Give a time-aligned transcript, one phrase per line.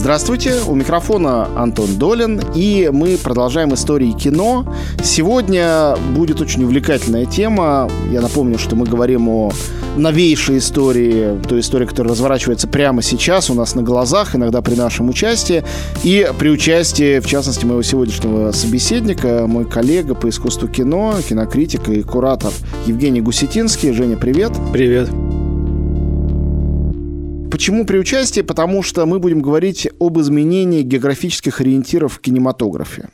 [0.00, 4.64] Здравствуйте, у микрофона Антон Долин, и мы продолжаем истории кино.
[5.04, 7.86] Сегодня будет очень увлекательная тема.
[8.10, 9.52] Я напомню, что мы говорим о
[9.98, 15.10] новейшей истории, той истории, которая разворачивается прямо сейчас у нас на глазах, иногда при нашем
[15.10, 15.64] участии,
[16.02, 22.00] и при участии, в частности, моего сегодняшнего собеседника, мой коллега по искусству кино, кинокритик и
[22.02, 22.52] куратор
[22.86, 23.92] Евгений Гусетинский.
[23.92, 24.52] Женя, привет.
[24.72, 25.10] Привет.
[27.50, 28.42] Почему при участии?
[28.42, 33.08] Потому что мы будем говорить об изменении географических ориентиров в кинематографе.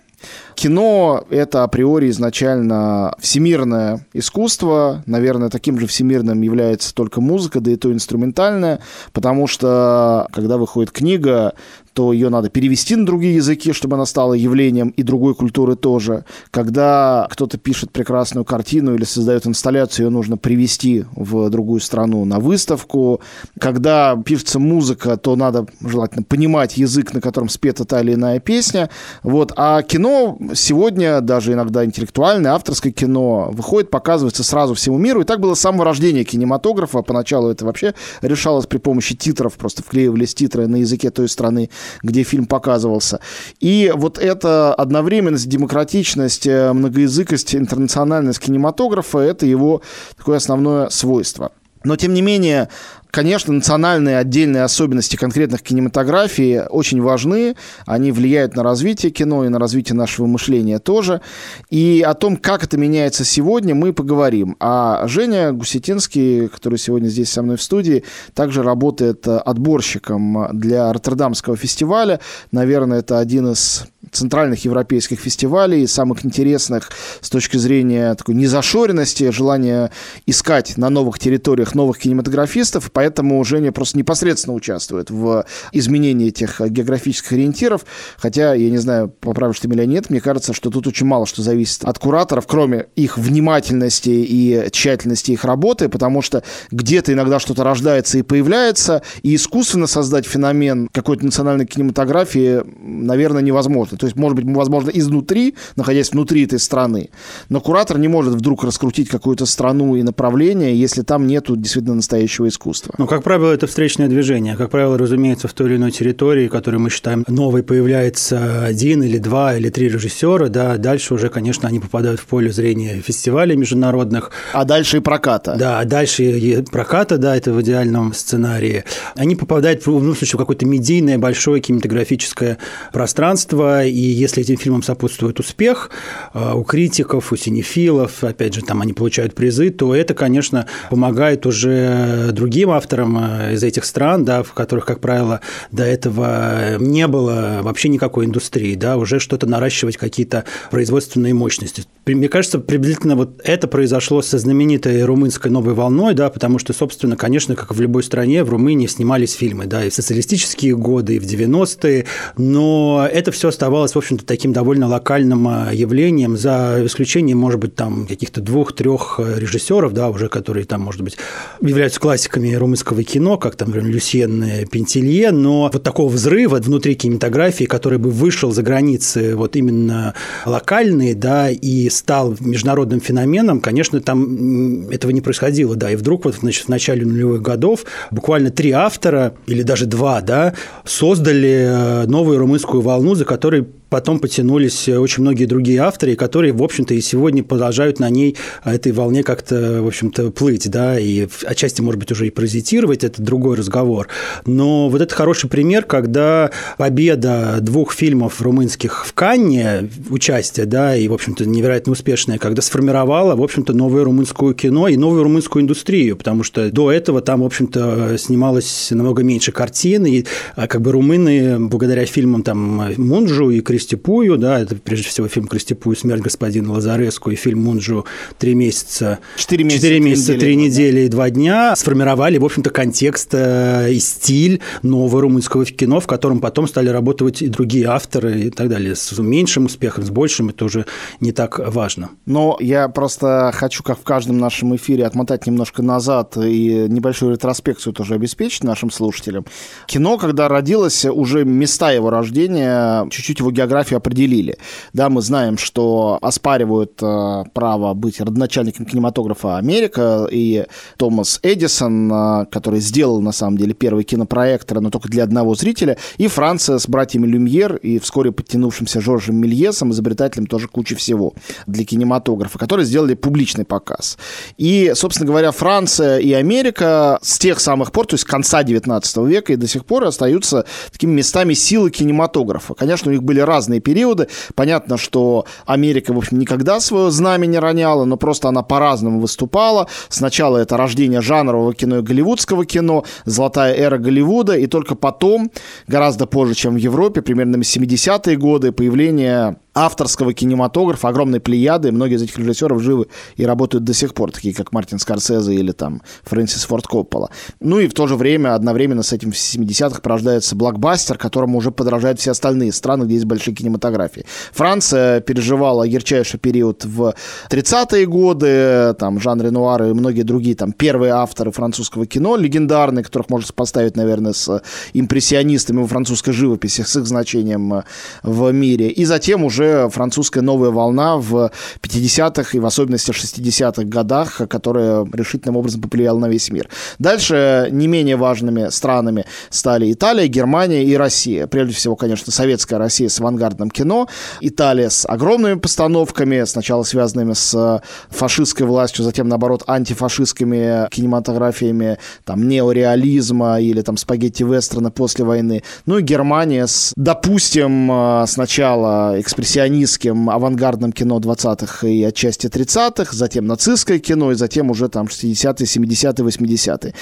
[0.56, 5.02] Кино— это априори изначально всемирное искусство.
[5.04, 8.80] Наверное, таким же всемирным является только музыка, да и то инструментальная,
[9.12, 11.52] потому что, когда выходит книга,
[11.96, 16.26] то ее надо перевести на другие языки, чтобы она стала явлением и другой культуры тоже.
[16.50, 22.38] Когда кто-то пишет прекрасную картину или создает инсталляцию, ее нужно привести в другую страну на
[22.38, 23.22] выставку.
[23.58, 28.90] Когда пишется музыка, то надо желательно понимать язык, на котором спета та или иная песня.
[29.22, 29.54] Вот.
[29.56, 35.20] А кино сегодня, даже иногда интеллектуальное, авторское кино, выходит, показывается сразу всему миру.
[35.22, 37.02] И так было с самого рождения кинематографа.
[37.02, 41.70] Поначалу это вообще решалось при помощи титров, просто вклеивались титры на языке той страны,
[42.02, 43.20] где фильм показывался.
[43.60, 49.82] И вот эта одновременность, демократичность, э, многоязыкость, интернациональность кинематографа– это его
[50.16, 51.52] такое основное свойство.
[51.84, 52.68] Но, тем не менее,
[53.16, 57.56] Конечно, национальные отдельные особенности конкретных кинематографий очень важны.
[57.86, 61.22] Они влияют на развитие кино и на развитие нашего мышления тоже.
[61.70, 64.54] И о том, как это меняется сегодня, мы поговорим.
[64.60, 71.56] А Женя Гусетинский, который сегодня здесь со мной в студии, также работает отборщиком для Роттердамского
[71.56, 72.20] фестиваля.
[72.52, 76.90] Наверное, это один из центральных европейских фестивалей, самых интересных
[77.20, 79.90] с точки зрения такой незашоренности, желания
[80.26, 82.90] искать на новых территориях новых кинематографистов.
[82.92, 83.05] Поэтому
[83.44, 87.86] Женя просто непосредственно участвует в изменении этих географических ориентиров.
[88.16, 91.26] Хотя, я не знаю, поправишь ты меня или нет, мне кажется, что тут очень мало
[91.26, 97.38] что зависит от кураторов, кроме их внимательности и тщательности их работы, потому что где-то иногда
[97.38, 103.96] что-то рождается и появляется, и искусственно создать феномен какой-то национальной кинематографии, наверное, невозможно.
[103.98, 107.10] То есть, может быть, возможно, изнутри, находясь внутри этой страны.
[107.48, 112.48] Но куратор не может вдруг раскрутить какую-то страну и направление, если там нету действительно настоящего
[112.48, 112.85] искусства.
[112.98, 114.56] Ну, как правило, это встречное движение.
[114.56, 119.18] Как правило, разумеется, в той или иной территории, которую мы считаем новой, появляется один или
[119.18, 124.30] два или три режиссера, да, дальше уже, конечно, они попадают в поле зрения фестивалей международных.
[124.52, 125.56] А дальше и проката.
[125.58, 128.84] Да, а дальше и проката, да, это в идеальном сценарии.
[129.14, 132.58] Они попадают, в любом случае, в какое-то медийное большое кинематографическое
[132.92, 135.90] пространство, и если этим фильмам сопутствует успех
[136.34, 141.46] э, у критиков, у синефилов, опять же, там они получают призы, то это, конечно, помогает
[141.46, 145.40] уже другим авторам э, из этих стран, да, в которых, как правило,
[145.72, 151.84] до этого не было вообще никакой индустрии, да, уже что-то наращивать, какие-то производственные мощности.
[152.06, 157.16] Мне кажется, приблизительно вот это произошло со знаменитой румынской новой волной, да, потому что, собственно,
[157.16, 161.18] конечно, как в любой стране, в Румынии снимались фильмы, да, и в социалистические годы, и
[161.18, 167.38] в 90-е, но это все оставалось в общем-то, таким довольно локальным а, явлением, за исключением,
[167.38, 171.16] может быть, там каких-то двух-трех э, режиссеров, да, уже которые там, может быть,
[171.60, 177.64] являются классиками румынского кино, как там, например, Люсьен Пентелье, но вот такого взрыва внутри кинематографии,
[177.64, 184.88] который бы вышел за границы вот именно локальные, да, и стал международным феноменом, конечно, там
[184.90, 189.34] этого не происходило, да, и вдруг вот значит, в начале нулевых годов буквально три автора,
[189.46, 190.54] или даже два, да,
[190.84, 196.62] создали э, новую румынскую волну, за которой потом потянулись очень многие другие авторы, которые, в
[196.62, 201.80] общем-то, и сегодня продолжают на ней, этой волне как-то, в общем-то, плыть, да, и отчасти,
[201.80, 204.08] может быть, уже и паразитировать, это другой разговор.
[204.46, 211.08] Но вот это хороший пример, когда победа двух фильмов румынских в Канне, участие, да, и,
[211.08, 216.16] в общем-то, невероятно успешное, когда сформировала, в общем-то, новое румынское кино и новую румынскую индустрию,
[216.16, 220.92] потому что до этого там, в общем-то, снималось намного меньше картин, и а, как бы
[220.92, 226.72] румыны, благодаря фильмам там Мунджу и Крестипую, да, это прежде всего фильм Крестипую «Смерть господина
[226.72, 228.06] Лазареску» и фильм Мунджу
[228.38, 233.30] «Три месяца», «Четыре месяца, четыре месяца три недели и два дня» сформировали, в общем-то, контекст
[233.32, 238.50] э, и стиль нового румынского кино, в котором потом стали работать и другие авторы и
[238.50, 238.94] так далее.
[238.94, 240.86] С меньшим успехом, с большим, это уже
[241.20, 242.10] не так важно.
[242.26, 247.92] Но я просто хочу, как в каждом нашем эфире, отмотать немножко назад и небольшую ретроспекцию
[247.92, 249.44] тоже обеспечить нашим слушателям.
[249.86, 254.58] Кино, когда родилось, уже места его рождения чуть-чуть его географию определили.
[254.92, 260.66] Да, мы знаем, что оспаривают э, право быть родоначальником кинематографа Америка и
[260.96, 265.96] Томас Эдисон, э, который сделал, на самом деле, первый кинопроектор, но только для одного зрителя,
[266.18, 271.34] и Франция с братьями Люмьер и вскоре подтянувшимся Жоржем Мельесом, изобретателем тоже кучи всего
[271.66, 274.18] для кинематографа, которые сделали публичный показ.
[274.56, 279.16] И, собственно говоря, Франция и Америка с тех самых пор, то есть с конца 19
[279.18, 282.74] века и до сих пор остаются такими местами силы кинематографа.
[282.74, 284.28] Конечно, у них были разные периоды.
[284.54, 289.88] Понятно, что Америка, в общем, никогда свое знамя не роняла, но просто она по-разному выступала.
[290.08, 295.50] Сначала это рождение жанрового кино и голливудского кино, золотая эра Голливуда, и только потом,
[295.86, 301.92] гораздо позже, чем в Европе, примерно 70-е годы, появление авторского кинематографа, огромной плеяды.
[301.92, 305.72] Многие из этих режиссеров живы и работают до сих пор, такие как Мартин Скорсезе или
[305.72, 307.30] там Фрэнсис Форд Коппола.
[307.60, 311.70] Ну и в то же время, одновременно с этим в 70-х порождается блокбастер, которому уже
[311.70, 314.24] подражают все остальные страны, где есть большие кинематографии.
[314.52, 317.14] Франция переживала ярчайший период в
[317.50, 323.28] 30-е годы, там Жан Ренуар и многие другие там первые авторы французского кино, легендарные, которых
[323.28, 324.62] можно поставить, наверное, с
[324.94, 327.82] импрессионистами во французской живописи, с их значением
[328.22, 328.88] в мире.
[328.88, 331.50] И затем уже уже французская новая волна в
[331.82, 336.68] 50-х и в особенности 60-х годах, которая решительным образом повлияла на весь мир.
[336.98, 341.46] Дальше не менее важными странами стали Италия, Германия и Россия.
[341.46, 344.08] Прежде всего, конечно, советская Россия с авангардным кино,
[344.40, 353.60] Италия с огромными постановками, сначала связанными с фашистской властью, затем, наоборот, антифашистскими кинематографиями, там, неореализма
[353.60, 355.62] или там спагетти-вестерна после войны.
[355.86, 363.46] Ну и Германия с, допустим, сначала экспрессионистским импрессионистским авангардным кино 20-х и отчасти 30-х, затем
[363.46, 366.94] нацистское кино, и затем уже там 60-е, 70-е, 80-е.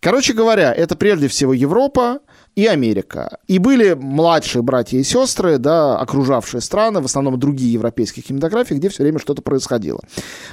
[0.00, 2.20] Короче говоря, это прежде всего Европа,
[2.56, 3.38] и Америка.
[3.46, 8.88] И были младшие братья и сестры, да, окружавшие страны, в основном другие европейские кинематографии, где
[8.88, 10.00] все время что-то происходило.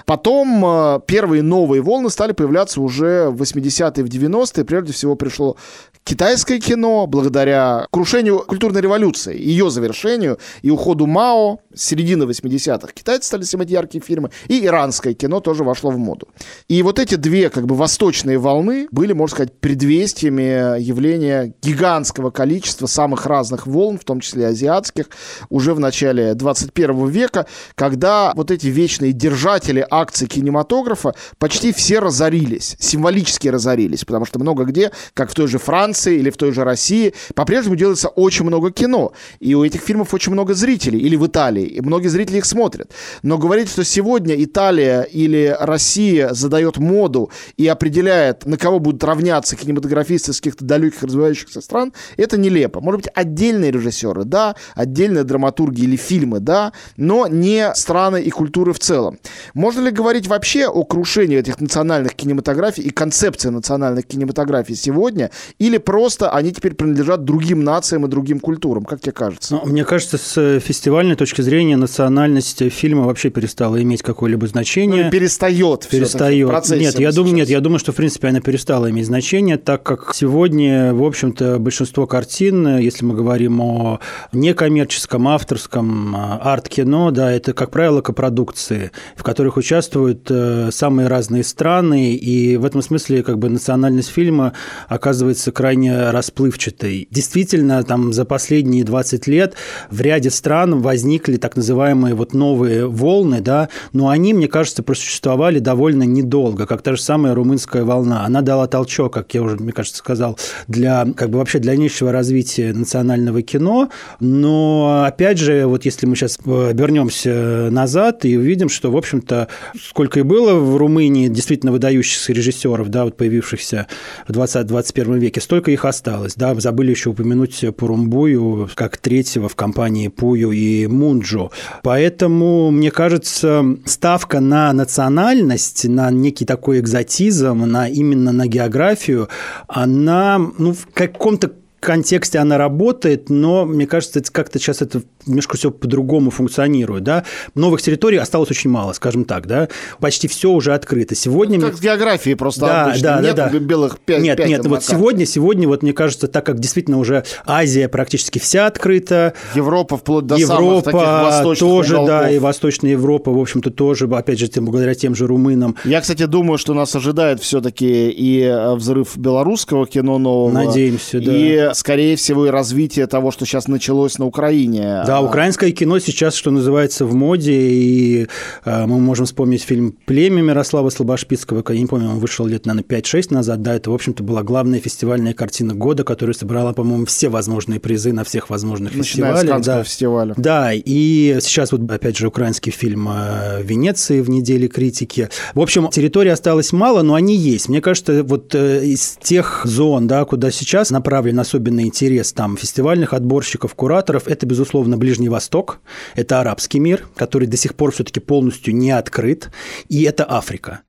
[0.06, 4.66] Потом э, первые новые волны стали появляться уже в 80-е, в 90-е.
[4.66, 5.56] Прежде всего пришло
[6.04, 12.90] китайское кино, благодаря крушению культурной революции, ее завершению и уходу Мао с середины 80-х.
[12.94, 16.28] Китайцы стали снимать яркие фильмы, и иранское кино тоже вошло в моду.
[16.68, 21.93] И вот эти две как бы восточные волны были, можно сказать, предвестиями явления гигантского
[22.32, 25.10] количества самых разных волн, в том числе азиатских,
[25.50, 27.46] уже в начале 21 века,
[27.76, 34.64] когда вот эти вечные держатели акций кинематографа почти все разорились, символически разорились, потому что много
[34.64, 38.72] где, как в той же Франции, или в той же России по-прежнему делается очень много
[38.72, 39.14] кино.
[39.40, 41.00] И у этих фильмов очень много зрителей.
[41.00, 41.66] Или в Италии.
[41.66, 42.92] И многие зрители их смотрят.
[43.22, 49.56] Но говорить, что сегодня Италия или Россия задает моду и определяет, на кого будут равняться
[49.56, 51.83] кинематографисты с каких-то далеких развивающихся стран,
[52.18, 52.80] это нелепо.
[52.82, 58.74] Может быть, отдельные режиссеры, да, отдельные драматурги или фильмы, да, но не страны и культуры
[58.74, 59.20] в целом.
[59.54, 65.78] Можно ли говорить вообще о крушении этих национальных кинематографий и концепции национальных кинематографий сегодня, или
[65.78, 69.56] просто они теперь принадлежат другим нациям и другим культурам, как тебе кажется?
[69.56, 75.06] Ну, мне кажется, с фестивальной точки зрения национальность фильма вообще перестала иметь какое-либо значение.
[75.06, 75.88] Ну, перестает.
[75.90, 76.70] Перестает.
[76.70, 80.12] Нет, я думаю, нет, я думаю, что в принципе она перестала иметь значение, так как
[80.14, 81.73] сегодня, в общем-то, большинство
[82.08, 84.00] картин, если мы говорим о
[84.32, 91.44] некоммерческом, авторском а, арт-кино, да, это, как правило, копродукции, в которых участвуют э, самые разные
[91.44, 94.54] страны, и в этом смысле как бы национальность фильма
[94.88, 97.08] оказывается крайне расплывчатой.
[97.12, 99.56] Действительно, там за последние 20 лет
[99.90, 105.60] в ряде стран возникли так называемые вот новые волны, да, но они, мне кажется, просуществовали
[105.60, 108.26] довольно недолго, как та же самая румынская волна.
[108.26, 112.74] Она дала толчок, как я уже, мне кажется, сказал, для как бы вообще дальнейшего развития
[112.74, 118.98] национального кино, но опять же, вот если мы сейчас вернемся назад и увидим, что, в
[118.98, 119.48] общем-то,
[119.80, 123.88] сколько и было в Румынии действительно выдающихся режиссеров, да, вот появившихся
[124.28, 126.36] в 20-21 веке, столько их осталось.
[126.36, 131.50] Да, забыли еще упомянуть Пурумбую как третьего в компании Пую и Мунджо.
[131.82, 139.30] Поэтому, мне кажется, ставка на национальность, на некий такой экзотизм, на именно на географию,
[139.68, 141.43] она ну, в каком-то
[141.86, 147.04] контексте она работает, но мне кажется, как-то сейчас это немножко все по-другому функционирует.
[147.04, 147.24] Да?
[147.56, 149.48] Новых территорий осталось очень мало, скажем так.
[149.48, 149.70] Да?
[150.00, 151.16] Почти все уже открыто.
[151.16, 151.60] Сегодня...
[151.60, 153.02] Ну, как с географией просто да, обычно.
[153.04, 153.60] Да, нет да, да.
[153.60, 157.88] белых пять Нет, нет, вот сегодня, сегодня, вот мне кажется, так как действительно уже Азия
[157.88, 159.34] практически вся открыта.
[159.56, 162.20] Европа вплоть до Европа самых таких восточных тоже, уголков.
[162.22, 165.76] да, и Восточная Европа, в общем-то, тоже, опять же, тем, благодаря тем же румынам.
[165.86, 170.52] Я, кстати, думаю, что нас ожидает все-таки и э, взрыв белорусского кино нового.
[170.52, 171.36] Надеемся, да.
[171.36, 175.04] И скорее всего, и развитие того, что сейчас началось на Украине.
[175.06, 178.28] Да, украинское кино сейчас, что называется, в моде, и
[178.66, 183.00] э, мы можем вспомнить фильм «Племя» Мирослава Слобошпицкого, я не помню, он вышел лет, наверное,
[183.00, 187.30] 5-6 назад, да, это, в общем-то, была главная фестивальная картина года, которая собрала, по-моему, все
[187.30, 189.66] возможные призы на всех возможных Начиная фестивалях.
[189.66, 189.84] Да.
[189.84, 190.34] фестиваля.
[190.38, 195.30] Да, и сейчас вот, опять же, украинский фильм э, «Венеции» в неделе критики.
[195.54, 197.70] В общем, территории осталось мало, но они есть.
[197.70, 203.14] Мне кажется, вот э, из тех зон, да, куда сейчас направлен особенный интерес там фестивальных
[203.14, 205.80] отборщиков, кураторов, это, безусловно, Ближний Восток,
[206.14, 209.50] это арабский мир, который до сих пор все-таки полностью не открыт,
[209.88, 210.82] и это Африка.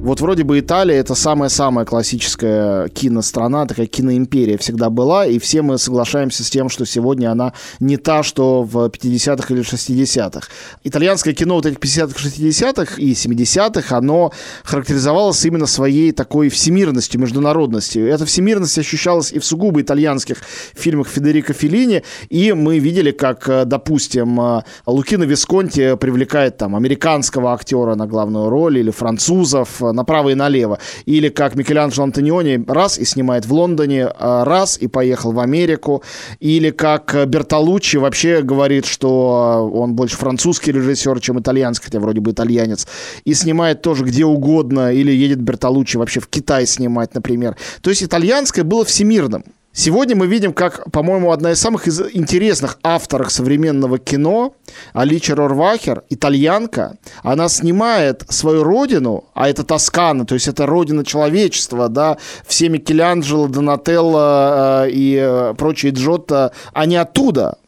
[0.00, 5.76] Вот вроде бы Италия это самая-самая классическая кинострана, такая киноимперия всегда была, и все мы
[5.76, 10.48] соглашаемся с тем, что сегодня она не та, что в 50-х или 60-х.
[10.84, 18.08] Итальянское кино вот этих 50-х, 60-х и 70-х, оно характеризовалось именно своей такой всемирностью, международностью.
[18.08, 20.38] Эта всемирность ощущалась и в сугубо итальянских
[20.74, 27.52] фильмах Федерико Феллини, и мы видели, как, э, допустим, э, Лукино Висконти привлекает там американского
[27.52, 30.78] актера на главную роль или французов, направо и налево.
[31.06, 36.02] Или как Микеланджело Антониони раз и снимает в Лондоне, а, раз и поехал в Америку.
[36.40, 42.30] Или как Бертолуччи вообще говорит, что он больше французский режиссер, чем итальянский, хотя вроде бы
[42.30, 42.86] итальянец.
[43.24, 44.92] И снимает тоже где угодно.
[44.92, 47.56] Или едет Бертолуччи вообще в Китай снимать, например.
[47.80, 49.44] То есть итальянское было всемирным.
[49.78, 54.56] Сегодня мы видим, как, по-моему, одна из самых интересных авторов современного кино,
[54.92, 61.88] Алича Рорвахер, итальянка, она снимает свою родину, а это Тоскана, то есть это родина человечества,
[61.88, 67.58] да, все Микеланджело, Донателло э, и э, прочие Джотто, они оттуда,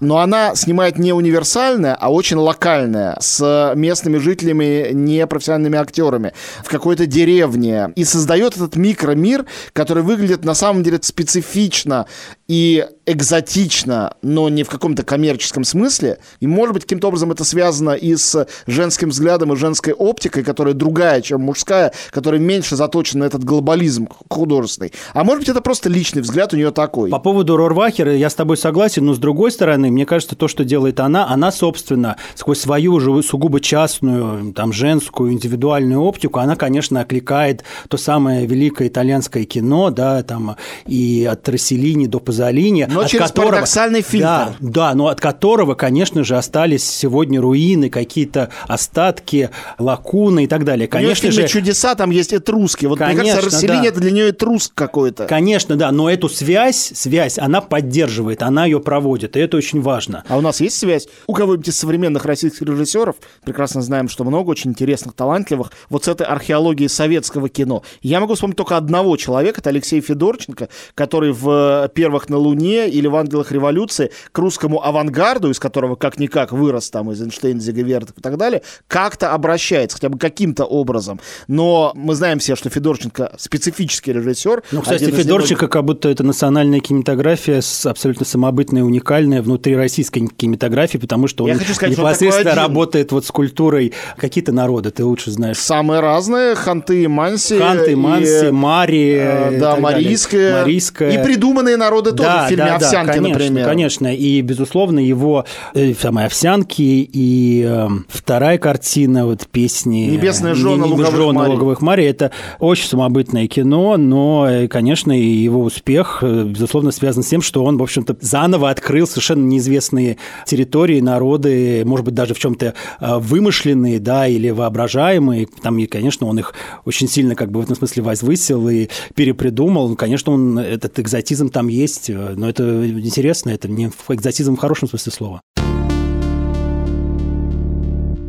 [0.00, 6.32] но она снимает не универсальное, а очень локальное, с местными жителями, не профессиональными актерами,
[6.64, 12.06] в какой-то деревне, и создает этот микромир, который выглядит на самом деле специфично
[12.48, 16.18] и экзотично, но не в каком-то коммерческом смысле.
[16.40, 20.74] И, может быть, каким-то образом это связано и с женским взглядом и женской оптикой, которая
[20.74, 24.92] другая, чем мужская, которая меньше заточена на этот глобализм художественный.
[25.14, 27.10] А может быть, это просто личный взгляд у нее такой.
[27.10, 30.64] По поводу Рорвахера я с тобой согласен, но с другой стороны, мне кажется, то, что
[30.64, 37.00] делает она, она, собственно, сквозь свою уже сугубо частную, там, женскую, индивидуальную оптику, она, конечно,
[37.00, 43.28] окликает то самое великое итальянское кино, да, там, и от Расселини до Пазолини, но через
[43.28, 44.26] которого, парадоксальный фильтр.
[44.26, 50.64] Да, да, но от которого, конечно же, остались сегодня руины, какие-то остатки, лакуны и так
[50.64, 50.88] далее.
[50.88, 52.88] Конечно же, чудеса там есть этрусские.
[52.88, 53.88] Вот конечно, мне кажется, расселение да.
[53.88, 55.26] это для нее этруск какой-то.
[55.26, 60.24] Конечно, да, но эту связь, связь, она поддерживает, она ее проводит, и это очень важно.
[60.28, 61.08] А у нас есть связь?
[61.26, 66.08] У кого-нибудь из современных российских режиссеров, прекрасно знаем, что много очень интересных, талантливых, вот с
[66.08, 67.82] этой археологией советского кино.
[68.02, 73.06] Я могу вспомнить только одного человека, это Алексей Федорченко, который в «Первых на Луне» или
[73.06, 78.20] в «Ангелах революции» к русскому авангарду, из которого как-никак вырос там из Эйнштейн, Зиговертов и
[78.20, 81.20] так далее, как-то обращается, хотя бы каким-то образом.
[81.48, 84.62] Но мы знаем все, что Федорченко специфический режиссер.
[84.72, 85.72] Ну, кстати, Федорченко него...
[85.72, 91.56] как будто это национальная кинематография абсолютно самобытная, уникальная внутри российской кинематографии, потому что он Я
[91.56, 95.58] хочу сказать, непосредственно работает вот с культурой какие-то народы, ты лучше знаешь.
[95.58, 97.58] Самые разные, Ханты и Манси.
[97.58, 99.16] Ханты, Манси, и, Мари.
[99.18, 100.62] Э, да, Марийская.
[100.62, 101.10] Марийская.
[101.10, 103.66] И придуманные народы тоже да, в фильме да, овсянки, конечно, например.
[103.66, 110.86] Конечно, и, безусловно, его э, самые овсянки и э, вторая картина, вот песни «Небесная жена,
[110.86, 111.52] не, луговых, жена Марий.
[111.52, 117.22] луговых Марий» это очень самобытное кино, но, э, конечно, и его успех, э, безусловно, связан
[117.22, 120.16] с тем, что он, в общем-то, заново открыл совершенно неизвестные
[120.46, 125.48] территории, народы, может быть, даже в чем-то э, вымышленные, да, или воображаемые.
[125.62, 126.54] Там, и, конечно, он их
[126.84, 129.94] очень сильно как бы в этом смысле возвысил и перепридумал.
[129.96, 135.12] Конечно, он, этот экзотизм там есть, но это интересно, это не экзотизм в хорошем смысле
[135.12, 135.42] слова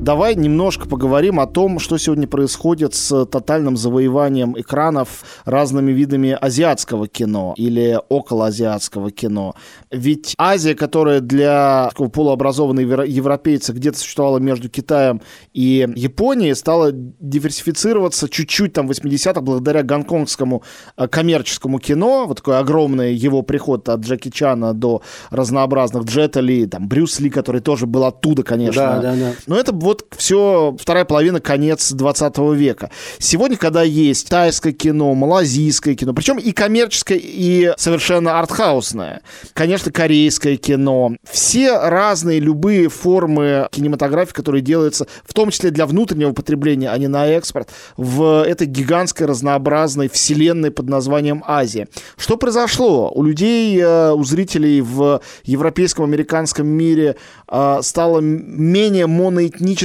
[0.08, 7.10] давай немножко поговорим о том, что сегодня происходит с тотальным завоеванием экранов разными видами азиатского
[7.10, 9.54] кино или околоазиатского кино.
[9.92, 15.22] Ведь Азия, которая для такого полуобразованного европейца где-то существовала между Китаем
[15.52, 20.64] и Японией, стала диверсифицироваться чуть-чуть там в 80-х благодаря гонконгскому
[20.96, 22.28] э, коммерческому кино.
[22.28, 27.30] Вот такой огромный его приход от Джеки Чана до разнообразных Джета Ли, там Брюс Ли,
[27.30, 28.82] который тоже был оттуда, конечно.
[28.82, 29.32] Да, да, да.
[29.48, 32.92] Но это вот вот все вторая половина, конец 20 века.
[33.20, 39.22] Сегодня, когда есть тайское кино, малазийское кино, причем и коммерческое, и совершенно артхаусное,
[39.54, 46.34] конечно, корейское кино, все разные, любые формы кинематографии, которые делаются, в том числе для внутреннего
[46.34, 51.88] потребления, а не на экспорт, в этой гигантской разнообразной вселенной под названием Азия.
[52.18, 53.12] Что произошло?
[53.14, 57.16] У людей, э, у зрителей в европейском, американском мире
[57.48, 59.08] э, стало менее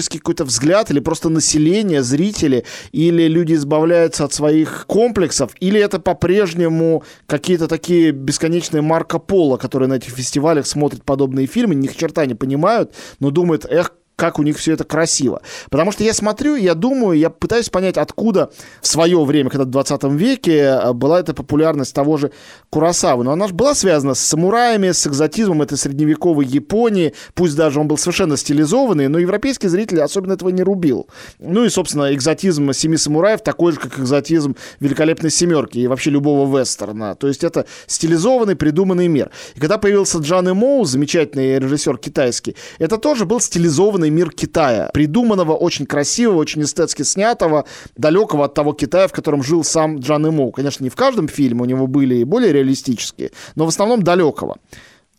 [0.02, 5.98] моноэтнический какой-то взгляд, или просто население, зрители, или люди избавляются от своих комплексов, или это
[5.98, 12.26] по-прежнему какие-то такие бесконечные Марко Поло, которые на этих фестивалях смотрят подобные фильмы, ни черта
[12.26, 13.92] не понимают, но думают, эх,
[14.22, 15.42] как у них все это красиво.
[15.68, 19.70] Потому что я смотрю, я думаю, я пытаюсь понять, откуда в свое время, когда в
[19.70, 22.30] 20 веке э, была эта популярность того же
[22.70, 23.24] Курасавы.
[23.24, 27.88] Но она же была связана с самураями, с экзотизмом этой средневековой Японии, пусть даже он
[27.88, 31.08] был совершенно стилизованный, но европейский зритель особенно этого не рубил.
[31.40, 36.46] Ну и, собственно, экзотизм «Семи самураев» такой же, как экзотизм «Великолепной семерки» и вообще любого
[36.60, 37.16] вестерна.
[37.16, 39.32] То есть это стилизованный, придуманный мир.
[39.56, 45.54] И когда появился Джан Моу, замечательный режиссер китайский, это тоже был стилизованный мир Китая, придуманного,
[45.54, 47.64] очень красивого, очень эстетски снятого,
[47.96, 50.52] далекого от того Китая, в котором жил сам Джан Имоу.
[50.52, 54.58] Конечно, не в каждом фильме у него были и более реалистические, но в основном далекого.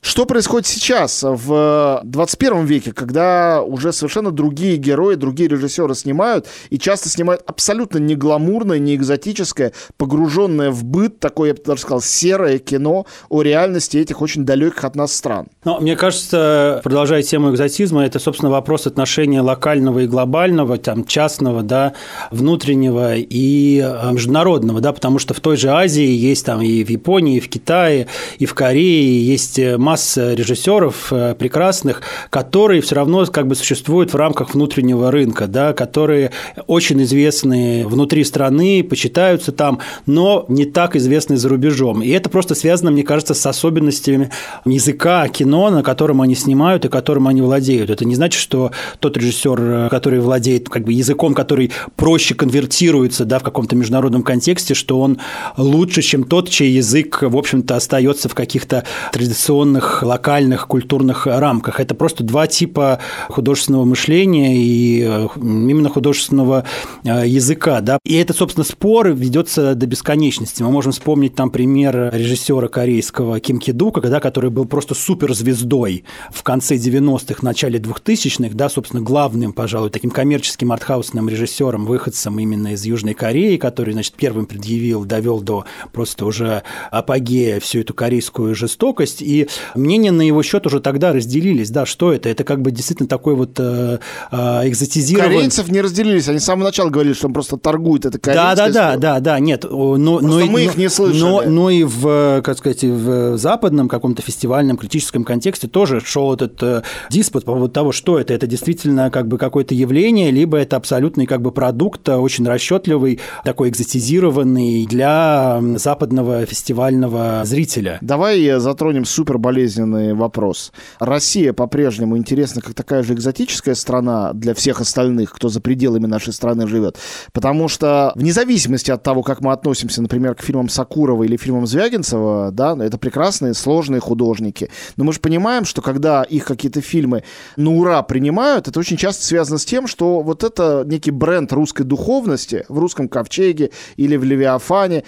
[0.04, 6.78] Что происходит сейчас, в 21 веке, когда уже совершенно другие герои, другие режиссеры снимают, и
[6.78, 12.02] часто снимают абсолютно не гламурное, не экзотическое, погруженное в быт, такое, я бы даже сказал,
[12.02, 15.48] серое кино о реальности этих очень далеких от нас стран?
[15.64, 21.64] Ну, мне кажется, продолжая тему экзотизма, это, собственно, вопрос отношения локального и глобального, там, частного,
[21.64, 21.94] да,
[22.30, 26.90] внутреннего и э, международного, да, потому что в той же Азии есть там и в
[26.90, 28.08] Японии, и в Китае,
[28.38, 34.12] и в Корее есть масса масса режиссеров э, прекрасных, которые все равно как бы существуют
[34.12, 36.32] в рамках внутреннего рынка, да, которые
[36.66, 42.02] очень известны внутри страны, почитаются там, но не так известны за рубежом.
[42.02, 44.32] И это просто связано, мне кажется, с особенностями
[44.66, 47.92] языка кино, на котором они снимают и которым они владеют.
[47.92, 53.26] Это не значит, что тот режиссер, э, который владеет как бы языком, который проще конвертируется
[53.26, 55.20] да, в каком-то международном контексте, что он
[55.56, 61.80] лучше, чем тот, чей язык, в общем-то, остается в каких-то традиционных определенных локальных культурных рамках.
[61.80, 63.00] Это просто два типа
[63.30, 66.66] художественного мышления и э, именно художественного
[67.04, 67.82] э, языка.
[67.82, 68.00] Да?
[68.06, 70.64] И этот, собственно, спор ведется до бесконечности.
[70.64, 76.44] Мы можем вспомнить там пример режиссера корейского Ким Кидука, да, который был просто суперзвездой в
[76.44, 82.86] конце 90-х, начале 2000-х, да, собственно, главным, пожалуй, таким коммерческим артхаусным режиссером, выходцем именно из
[82.86, 89.22] Южной Кореи, который, значит, первым предъявил, довел до просто уже апогея всю эту корейскую жестокость.
[89.22, 91.70] И мнения на его счет уже тогда разделились.
[91.70, 92.30] Да, что это?
[92.30, 94.00] Это как бы действительно такой вот э,
[94.32, 95.36] э, экзотизированный...
[95.36, 96.28] Корейцев не разделились.
[96.28, 98.06] Они с самого начала говорили, что он просто торгует.
[98.06, 99.64] Это да, да, да, да, да, нет.
[99.64, 101.20] Но, но, мы их не слышали.
[101.20, 106.62] Но, но и в, как сказать, в западном каком-то фестивальном критическом контексте тоже шел этот
[106.62, 108.34] э, диспут по поводу того, что это.
[108.34, 113.70] Это действительно как бы какое-то явление, либо это абсолютный как бы продукт, очень расчетливый, такой
[113.70, 117.98] экзотизированный для западного фестивального зрителя.
[118.02, 120.72] Давай затронем супер болезненный вопрос.
[121.00, 126.34] Россия по-прежнему интересна как такая же экзотическая страна для всех остальных, кто за пределами нашей
[126.34, 126.98] страны живет.
[127.34, 131.68] Потому что вне зависимости от того, как мы относимся, например, к фильмам Сакурова или фильмам
[131.68, 134.72] Звягинцева, да, это прекрасные, сложные художники.
[134.98, 137.24] Но мы же понимаем, что когда их какие-то фильмы
[137.56, 141.84] на ура принимают, это очень часто связано с тем, что вот это некий бренд русской
[141.84, 145.04] духовности в «Русском ковчеге» или в «Левиафане»,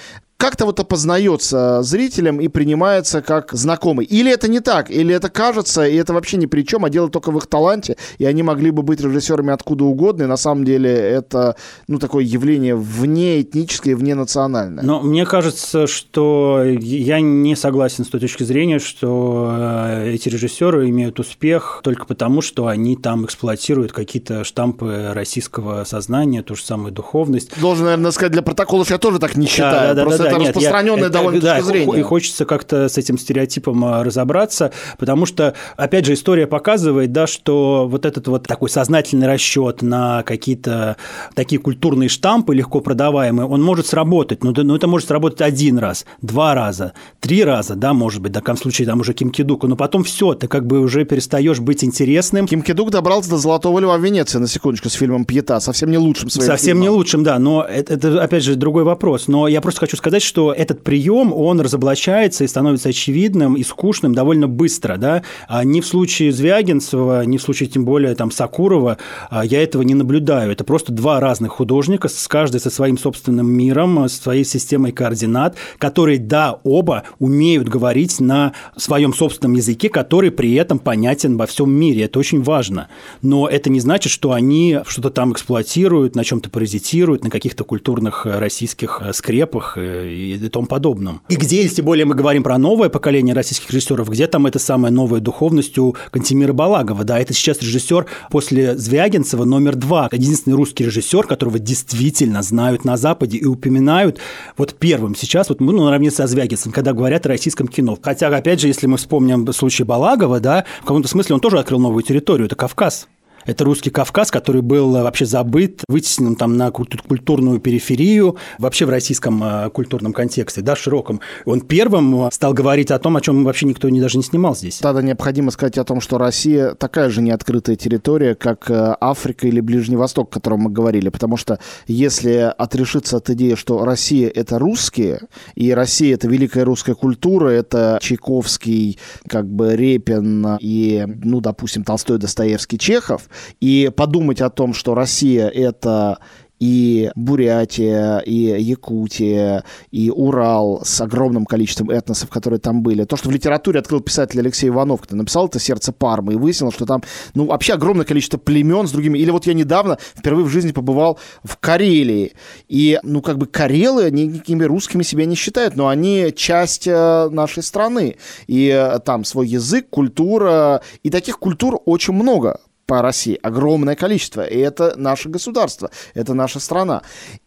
[0.46, 4.06] как-то вот опознается зрителям и принимается как знакомый.
[4.06, 7.10] Или это не так, или это кажется, и это вообще ни при чем, а дело
[7.10, 10.64] только в их таланте, и они могли бы быть режиссерами откуда угодно, и на самом
[10.64, 11.56] деле это,
[11.88, 14.84] ну, такое явление вне этническое, вне национальное.
[14.84, 20.90] Но мне кажется, что я не согласен с той точки зрения, что э, эти режиссеры
[20.90, 26.92] имеют успех только потому, что они там эксплуатируют какие-то штампы российского сознания, ту же самую
[26.92, 27.60] духовность.
[27.60, 29.88] Должен, наверное, сказать для протокола, что я тоже так не считаю.
[29.88, 32.00] Да, да, Просто да, это нет, распространенная я, довольно это, точка да, зрения.
[32.00, 37.28] И хочется как-то с этим стереотипом а, разобраться, потому что, опять же, история показывает, да,
[37.28, 40.98] что вот этот вот такой сознательный расчет на какие-то
[41.34, 46.06] такие культурные штампы, легко продаваемые, он может сработать, но, но это может сработать один раз,
[46.22, 49.76] два раза, три раза, да, может быть, в таком случае там уже Ким Кидуку, но
[49.76, 52.48] потом все, ты как бы уже перестаешь быть интересным.
[52.48, 55.98] Ким Кидук добрался до Золотого Льва в Венеции, на секундочку, с фильмом «Пьета», совсем не
[55.98, 56.82] лучшим своим Совсем фильмом.
[56.84, 59.28] не лучшим, да, но это, это, опять же, другой вопрос.
[59.28, 63.64] Но я просто хочу сказать, сказать, что этот прием, он разоблачается и становится очевидным и
[63.64, 68.32] скучным довольно быстро, да, а не в случае Звягинцева, не в случае тем более там
[68.32, 68.98] Сакурова
[69.30, 70.52] а, я этого не наблюдаю.
[70.52, 75.58] Это просто два разных художника, с каждый со своим собственным миром, с своей системой координат,
[75.80, 81.70] которые, да, оба умеют говорить на своем собственном языке, который при этом понятен во всем
[81.70, 82.04] мире.
[82.04, 82.88] Это очень важно.
[83.22, 88.26] Но это не значит, что они что-то там эксплуатируют, на чем-то паразитируют, на каких-то культурных
[88.26, 91.22] э, российских э, скрепах э, и тому подобном.
[91.30, 94.92] И где, если более мы говорим про новое поколение российских режиссеров, где там эта самая
[94.92, 100.86] новая духовность у Кантемира Балагова, да, это сейчас режиссер после Звягинцева номер два, единственный русский
[100.86, 104.20] режиссер, которого действительно знают на Западе и упоминают
[104.58, 107.98] вот первым сейчас, вот мы ну, наравне со Звягинцем, когда говорят о российском кино.
[108.02, 111.80] Хотя, опять же, если мы вспомним случай Балагова, да, в каком-то смысле он тоже открыл
[111.80, 113.08] новую территорию, это Кавказ.
[113.46, 119.44] Это русский Кавказ, который был вообще забыт, вытеснен там на культурную периферию, вообще в российском
[119.44, 121.22] э, культурном контексте, да, широком.
[121.46, 124.78] Он первым стал говорить о том, о чем вообще никто не, даже не снимал здесь.
[124.78, 129.60] Тогда необходимо сказать о том, что Россия такая же неоткрытая территория, как э, Африка или
[129.60, 131.10] Ближний Восток, о котором мы говорили.
[131.10, 135.22] Потому что если отрешиться от идеи, что Россия— это русские,
[135.56, 142.18] и Россия— это великая русская культура, это Чайковский, как бы Репин и, ну, допустим, Толстой,
[142.18, 146.20] Достоевский, Чехов, и подумать о том, что Россия это
[146.60, 153.04] и Бурятия, и Якутия, и Урал с огромным количеством этносов, которые там были.
[153.04, 156.72] То, что в литературе открыл писатель Алексей Иванов, который написал это «Сердце Пармы» и выяснил,
[156.72, 159.20] что там, ну, вообще огромное количество племен с другими.
[159.20, 162.34] Или вот я недавно впервые в жизни побывал в Карелии,
[162.68, 167.64] и, ну, как бы карелы никакими русскими себя не считают, но они часть э, нашей
[167.64, 168.16] страны.
[168.48, 174.46] И э, там свой язык, культура, и таких культур очень много по России огромное количество.
[174.46, 177.02] И это наше государство, это наша страна.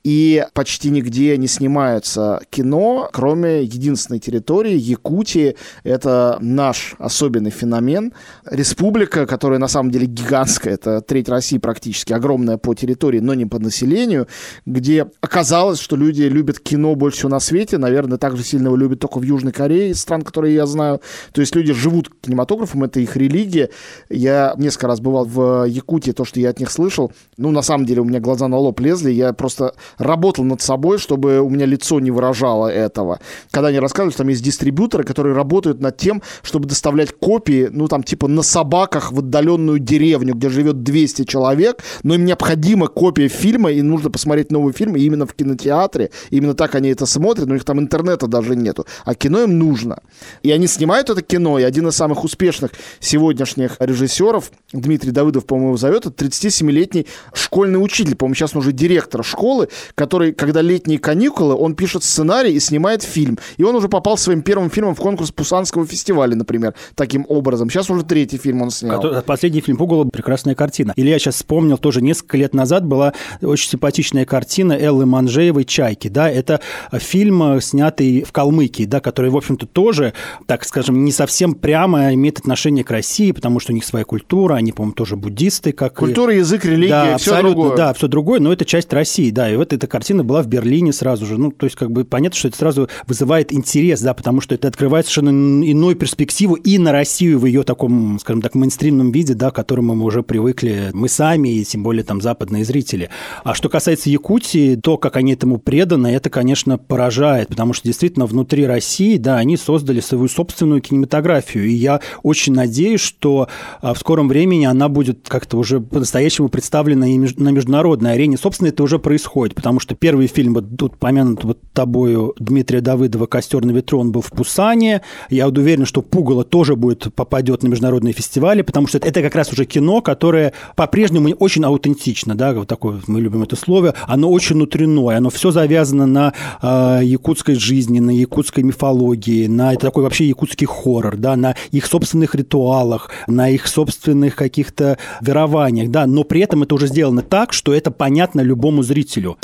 [0.04, 5.56] И почти нигде не снимается кино, кроме единственной территории, Якутии.
[5.84, 8.12] Это наш особенный феномен.
[8.44, 13.46] Республика, которая на самом деле гигантская, это треть России практически, огромная по территории, но не
[13.46, 14.26] по населению,
[14.66, 17.78] где оказалось, что люди любят кино больше всего на свете.
[17.78, 21.00] Наверное, так же сильно его любят только в Южной Корее, из стран, которые я знаю.
[21.32, 23.70] То есть люди живут кинематографом, это их религия.
[24.08, 27.86] Я несколько раз бывал в Якутии, то, что я от них слышал, ну, на самом
[27.86, 31.66] деле, у меня глаза на лоб лезли, я просто работал над собой, чтобы у меня
[31.66, 33.20] лицо не выражало этого.
[33.50, 37.88] Когда они рассказывали, что там есть дистрибьюторы, которые работают над тем, чтобы доставлять копии, ну,
[37.88, 43.28] там, типа, на собаках в отдаленную деревню, где живет 200 человек, но им необходима копия
[43.28, 47.52] фильма, и нужно посмотреть новый фильм именно в кинотеатре, именно так они это смотрят, но
[47.52, 49.98] у них там интернета даже нету, а кино им нужно.
[50.42, 55.76] И они снимают это кино, и один из самых успешных сегодняшних режиссеров, Дмитрий Давыдов, по-моему,
[55.76, 61.54] зовет, это 37-летний школьный учитель, по-моему, сейчас он уже директор школы, который, когда летние каникулы,
[61.56, 63.36] он пишет сценарий и снимает фильм.
[63.56, 67.68] И он уже попал своим первым фильмом в конкурс Пусанского фестиваля, например, таким образом.
[67.68, 69.22] Сейчас уже третий фильм он снял.
[69.22, 70.92] Последний фильм Пугало прекрасная картина.
[70.94, 76.06] Или я сейчас вспомнил, тоже несколько лет назад была очень симпатичная картина Эллы Манжеевой «Чайки».
[76.06, 76.60] Да, это
[76.92, 80.12] фильм, снятый в Калмыкии, да, который, в общем-то, тоже,
[80.46, 84.54] так скажем, не совсем прямо имеет отношение к России, потому что у них своя культура,
[84.54, 85.72] они, по-моему, тоже буддисты.
[85.72, 86.38] Как Культура, и...
[86.38, 87.76] язык, религия, да, все другое.
[87.76, 90.92] Да, все другое, но это часть России, да, и вот эта картина была в Берлине
[90.92, 94.40] сразу же, ну, то есть как бы понятно, что это сразу вызывает интерес, да, потому
[94.40, 99.12] что это открывает совершенно иную перспективу и на Россию в ее таком, скажем так, мейнстримном
[99.12, 103.10] виде, да, к которому мы уже привыкли мы сами, и тем более там западные зрители.
[103.44, 108.26] А что касается Якутии, то, как они этому преданы, это, конечно, поражает, потому что действительно
[108.26, 113.48] внутри России, да, они создали свою собственную кинематографию, и я очень надеюсь, что
[113.80, 118.36] а, в скором времени она будет как-то уже по-настоящему представлена и на международной арене.
[118.36, 123.26] Собственно, это уже происходит, потому что первый фильм, вот тут помянут вот тобою Дмитрия Давыдова
[123.26, 125.02] «Костер на ветру», он был в Пусане.
[125.30, 129.34] Я вот уверен, что «Пугало» тоже будет попадет на международные фестивали, потому что это как
[129.34, 134.30] раз уже кино, которое по-прежнему очень аутентично, да, вот такое, мы любим это слово, оно
[134.30, 136.32] очень внутреннее, оно все завязано на
[136.62, 141.86] э, якутской жизни, на якутской мифологии, на это такой вообще якутский хоррор, да, на их
[141.86, 144.87] собственных ритуалах, на их собственных каких-то
[145.20, 149.36] верованиях, да, но при этом это уже сделано так, что это понятно любому зрителю.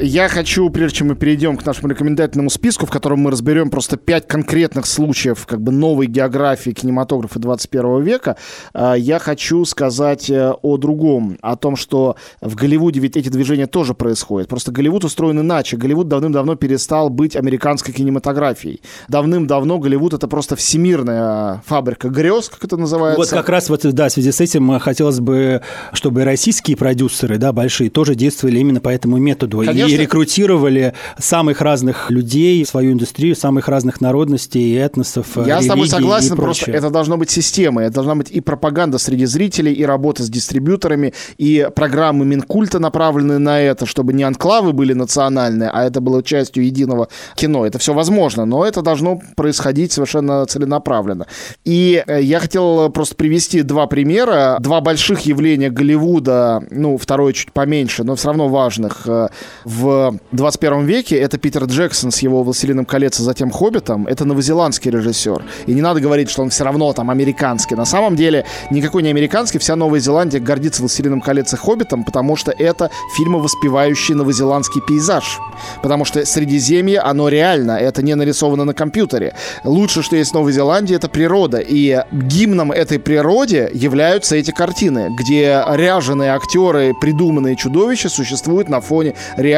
[0.00, 3.96] Я хочу, прежде чем мы перейдем к нашему рекомендательному списку, в котором мы разберем просто
[3.96, 8.36] пять конкретных случаев как бы новой географии кинематографа 21 века,
[8.74, 13.68] э, я хочу сказать э, о другом, о том, что в Голливуде ведь эти движения
[13.68, 14.48] тоже происходят.
[14.48, 15.76] Просто Голливуд устроен иначе.
[15.76, 18.80] Голливуд давным-давно перестал быть американской кинематографией.
[19.06, 23.20] Давным-давно Голливуд это просто всемирная фабрика грез, как это называется.
[23.20, 27.52] Вот как раз вот, да, в связи с этим хотелось бы, чтобы российские продюсеры, да,
[27.52, 29.58] большие, тоже действовали именно по этому методу.
[29.58, 30.00] Конечно конечно...
[30.00, 35.66] И рекрутировали самых разных людей в свою индустрию, самых разных народностей и этносов, Я с
[35.66, 39.84] тобой согласен, просто это должно быть система, это должна быть и пропаганда среди зрителей, и
[39.84, 45.84] работа с дистрибьюторами, и программы Минкульта направленные на это, чтобы не анклавы были национальные, а
[45.84, 47.66] это было частью единого кино.
[47.66, 51.26] Это все возможно, но это должно происходить совершенно целенаправленно.
[51.64, 57.52] И э, я хотел просто привести два примера, два больших явления Голливуда, ну, второе чуть
[57.52, 59.28] поменьше, но все равно важных, э,
[59.74, 61.16] в 21 веке.
[61.16, 64.06] Это Питер Джексон с его «Властелином колец», а затем «Хоббитом».
[64.06, 65.42] Это новозеландский режиссер.
[65.66, 67.74] И не надо говорить, что он все равно там американский.
[67.74, 69.58] На самом деле никакой не американский.
[69.58, 75.38] Вся Новая Зеландия гордится «Властелином колец» и «Хоббитом», потому что это фильмы, воспевающие новозеландский пейзаж.
[75.82, 79.34] Потому что Средиземье, оно реально, это не нарисовано на компьютере.
[79.64, 81.58] Лучше, что есть в Новой Зеландии, это природа.
[81.58, 89.14] И гимном этой природе являются эти картины, где ряженые актеры, придуманные чудовища существуют на фоне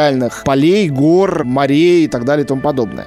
[0.07, 3.07] реальных полей, гор, морей и так далее и тому подобное.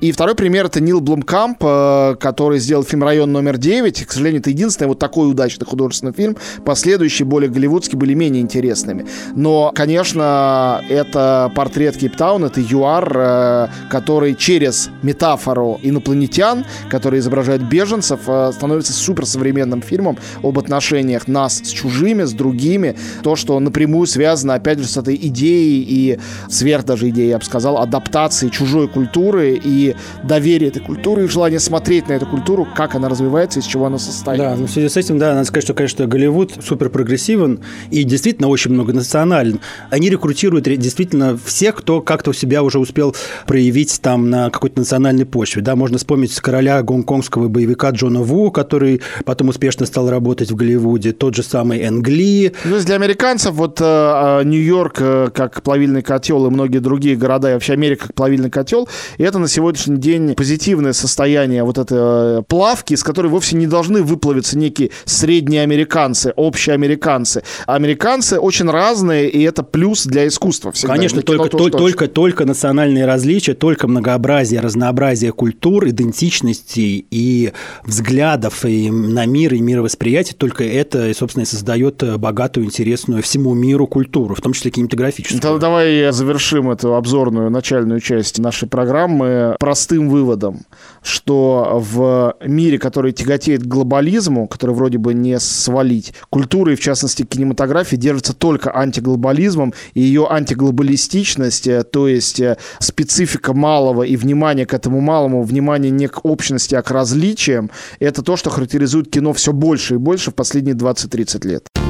[0.00, 4.04] И второй пример это Нил Блумкамп, э, который сделал фильм «Район номер 9».
[4.04, 6.36] К сожалению, это единственный вот такой удачный художественный фильм.
[6.64, 9.06] Последующие, более голливудские, были менее интересными.
[9.34, 18.20] Но, конечно, это портрет Кейптауна, это ЮАР, э, который через метафору инопланетян, которые изображают беженцев,
[18.26, 22.96] э, становится суперсовременным фильмом об отношениях нас с чужими, с другими.
[23.22, 26.18] То, что напрямую связано, опять же, с этой идеей и
[26.50, 31.60] сверх даже идеей, я бы сказал, адаптации чужой культуры и доверие этой культуры и желание
[31.60, 34.40] смотреть на эту культуру, как она развивается, из чего она состоит.
[34.40, 38.04] Да, но в связи с этим, да, надо сказать, что, конечно, Голливуд супер прогрессивен и
[38.04, 39.60] действительно очень многонационален.
[39.90, 43.14] Они рекрутируют действительно всех, кто как-то у себя уже успел
[43.46, 45.62] проявить там на какой-то национальной почве.
[45.62, 51.12] Да, можно вспомнить короля гонконгского боевика Джона Ву, который потом успешно стал работать в Голливуде,
[51.12, 52.52] тот же самый Энгли.
[52.64, 57.50] Ну, для американцев вот э, э, Нью-Йорк э, как плавильный котел и многие другие города,
[57.50, 61.78] и вообще Америка как плавильный котел, и это на сегодня сегодняшний день позитивное состояние вот
[61.78, 67.42] этой э, плавки, из которой вовсе не должны выплавиться некие средние американцы, общие американцы.
[67.66, 70.94] Американцы очень разные, и это плюс для искусства всегда.
[70.94, 77.52] Конечно, только, только, только, только национальные различия, только многообразие, разнообразие культур, идентичностей и
[77.84, 83.86] взглядов и на мир, и мировосприятие, только это, собственно, и создает богатую, интересную всему миру
[83.86, 85.40] культуру, в том числе кинематографическую.
[85.40, 90.66] Тогда давай завершим эту обзорную начальную часть нашей программы простым выводом,
[91.02, 96.80] что в мире, который тяготеет к глобализму, который вроде бы не свалить, культура и, в
[96.80, 104.16] частности, кинематография держится только антиглобализмом, и ее антиглобалистичность, э, то есть э, специфика малого и
[104.16, 109.10] внимание к этому малому, внимание не к общности, а к различиям, это то, что характеризует
[109.10, 111.83] кино все больше и больше в последние 20-30 лет.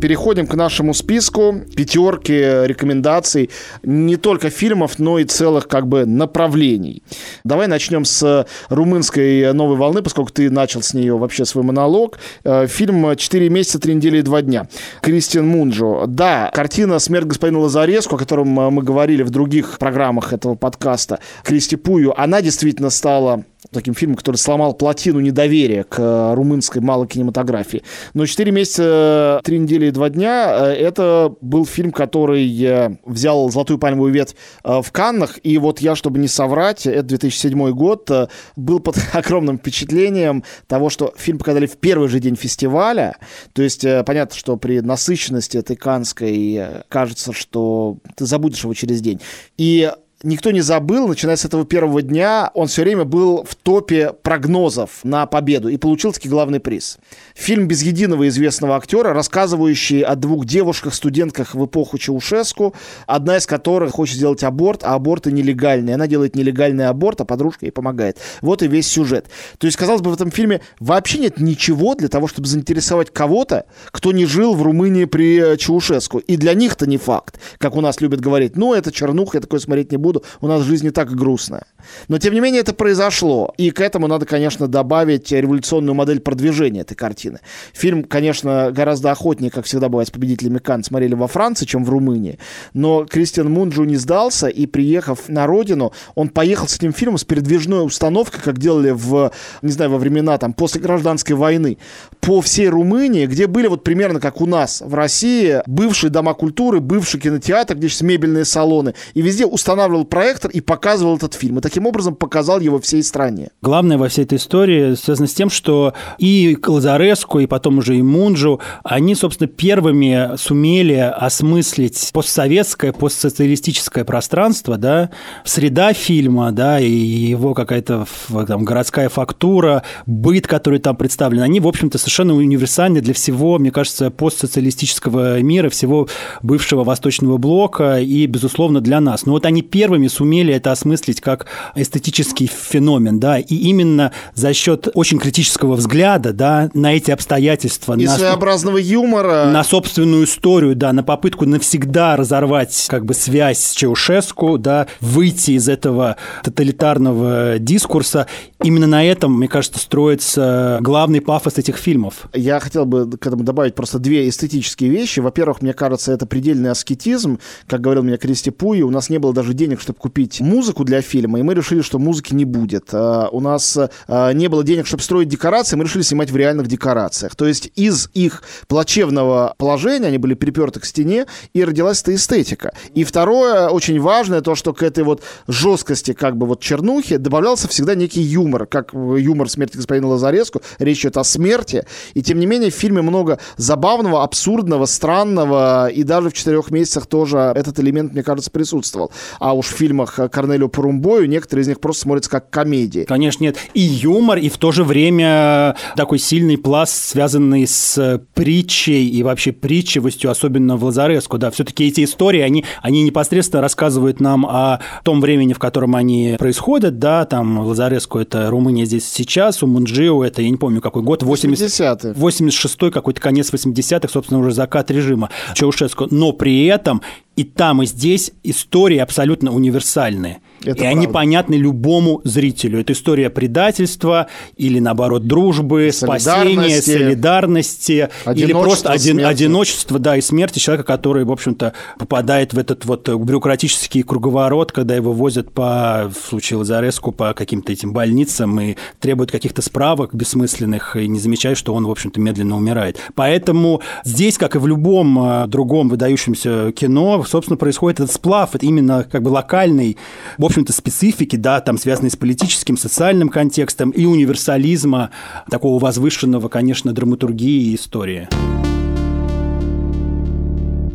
[0.00, 3.50] Переходим к нашему списку пятерки рекомендаций
[3.82, 7.02] не только фильмов, но и целых как бы направлений.
[7.44, 12.18] Давай начнем с румынской новой волны, поскольку ты начал с нее вообще свой монолог.
[12.44, 14.68] Э, фильм «Четыре месяца, три недели и два дня».
[15.02, 16.06] Кристиан Мунджо.
[16.06, 21.76] Да, картина «Смерть господина Лазареску», о котором мы говорили в других программах этого подкаста, Кристи
[21.76, 27.82] Пую, она действительно стала таким фильмом, который сломал плотину недоверия к э, румынской малой кинематографии.
[28.14, 33.50] Но «Четыре месяца, три недели и два дня» э,— это был фильм, который э, взял
[33.50, 38.10] «Золотую пальмовую ветвь» в Каннах, и вот я, чтобы не соврать, это 2007 год,
[38.56, 43.16] был под огромным впечатлением того, что фильм показали в первый же день фестиваля,
[43.52, 49.20] то есть понятно, что при насыщенности этой канской кажется, что ты забудешь его через день.
[49.56, 49.90] И
[50.22, 55.00] никто не забыл, начиная с этого первого дня, он все время был в топе прогнозов
[55.02, 56.98] на победу и получил таки главный приз.
[57.34, 62.74] Фильм без единого известного актера, рассказывающий о двух девушках-студентках в эпоху Чаушеску,
[63.06, 65.94] одна из которых хочет сделать аборт, а аборты нелегальные.
[65.94, 68.18] Она делает нелегальный аборт, а подружка ей помогает.
[68.42, 69.26] Вот и весь сюжет.
[69.58, 73.64] То есть, казалось бы, в этом фильме вообще нет ничего для того, чтобы заинтересовать кого-то,
[73.90, 76.18] кто не жил в Румынии при Чаушеску.
[76.18, 78.56] И для них-то не факт, как у нас любят говорить.
[78.56, 81.62] Ну, это чернуха, я такое смотреть не буду буду, у нас жизнь не так грустная.
[82.08, 83.54] Но, тем не менее, это произошло.
[83.56, 87.38] И к этому надо, конечно, добавить революционную модель продвижения этой картины.
[87.72, 91.90] Фильм, конечно, гораздо охотнее, как всегда бывает с победителями Кан, смотрели во Франции, чем в
[91.90, 92.38] Румынии.
[92.74, 97.24] Но Кристиан Мунджу не сдался, и, приехав на родину, он поехал с этим фильмом с
[97.24, 101.78] передвижной установкой, как делали в, не знаю, во времена там, после гражданской войны,
[102.20, 106.80] по всей Румынии, где были вот примерно как у нас в России бывшие дома культуры,
[106.80, 111.58] бывший кинотеатр, где сейчас мебельные салоны, и везде устанавливал настраивал проектор и показывал этот фильм.
[111.58, 113.50] И таким образом показал его всей стране.
[113.62, 118.02] Главное во всей этой истории связано с тем, что и Лазареску, и потом уже и
[118.02, 125.10] Мунджу, они, собственно, первыми сумели осмыслить постсоветское, постсоциалистическое пространство, да,
[125.44, 128.06] среда фильма, да, и его какая-то
[128.46, 133.70] там, городская фактура, быт, который там представлен, они, в общем-то, совершенно универсальны для всего, мне
[133.70, 136.08] кажется, постсоциалистического мира, всего
[136.42, 139.26] бывшего Восточного блока и, безусловно, для нас.
[139.26, 144.86] Но вот они первыми сумели это осмыслить как эстетический феномен, да, и именно за счет
[144.94, 147.98] очень критического взгляда, да, на эти обстоятельства.
[147.98, 149.50] И на, своеобразного юмора.
[149.52, 155.52] На собственную историю, да, на попытку навсегда разорвать как бы связь с Чаушеску, да, выйти
[155.52, 158.28] из этого тоталитарного дискурса.
[158.62, 162.28] Именно на этом, мне кажется, строится главный пафос этих фильмов.
[162.34, 165.20] Я хотел бы к этому добавить просто две эстетические вещи.
[165.20, 167.38] Во-первых, мне кажется, это предельный аскетизм.
[167.66, 171.00] Как говорил мне Кристи Пуи, у нас не было даже денег, чтобы купить музыку для
[171.00, 172.90] фильма, и мы решили, что музыки не будет.
[172.92, 176.66] А, у нас а, не было денег, чтобы строить декорации, мы решили снимать в реальных
[176.66, 177.36] декорациях.
[177.36, 182.74] То есть из их плачевного положения они были приперты к стене, и родилась эта эстетика.
[182.94, 187.66] И второе, очень важное, то, что к этой вот жесткости как бы вот чернухи добавлялся
[187.66, 191.84] всегда некий юмор, как юмор смерти господина Лазареску, речь идет о смерти,
[192.14, 197.06] и тем не менее в фильме много забавного, абсурдного, странного, и даже в четырех месяцах
[197.06, 199.12] тоже этот элемент, мне кажется, присутствовал.
[199.38, 203.04] А уж в фильмах Корнелио Порумбою некоторые из них просто смотрятся как комедии.
[203.04, 203.56] Конечно, нет.
[203.74, 209.52] И юмор, и в то же время такой сильный пласт, связанный с притчей и вообще
[209.52, 211.38] притчивостью, особенно в Лазареску.
[211.38, 216.36] Да, все-таки эти истории, они, они непосредственно рассказывают нам о том времени, в котором они
[216.38, 221.02] происходят, да, там Лазареску– это Румыния здесь сейчас, у Мунджио– это, я не помню, какой
[221.02, 222.04] год, 80...
[222.16, 226.06] 86-й, какой-то конец 80-х, собственно, уже закат режима Чаушеску.
[226.10, 227.02] Но при этом
[227.36, 230.40] и там, и здесь истории абсолютно универсальные.
[230.60, 230.88] Это и правда.
[230.88, 232.80] они понятны любому зрителю.
[232.80, 240.58] Это история предательства или, наоборот, дружбы, спасения, солидарности, или просто один, одиночества, да, и смерти
[240.58, 246.28] человека, который, в общем-то, попадает в этот вот бюрократический круговорот, когда его возят по, в
[246.28, 251.74] случае Лазареску, по каким-то этим больницам и требуют каких-то справок бессмысленных, и не замечают, что
[251.74, 252.98] он, в общем-то, медленно умирает.
[253.14, 258.66] Поэтому здесь, как и в любом а, другом выдающемся кино, собственно, происходит этот сплав, это
[258.66, 259.96] именно как бы локальный,
[260.38, 265.10] в общем-то, специфики, да, там связанный с политическим, социальным контекстом и универсализма,
[265.48, 268.28] такого возвышенного, конечно, драматургии и истории.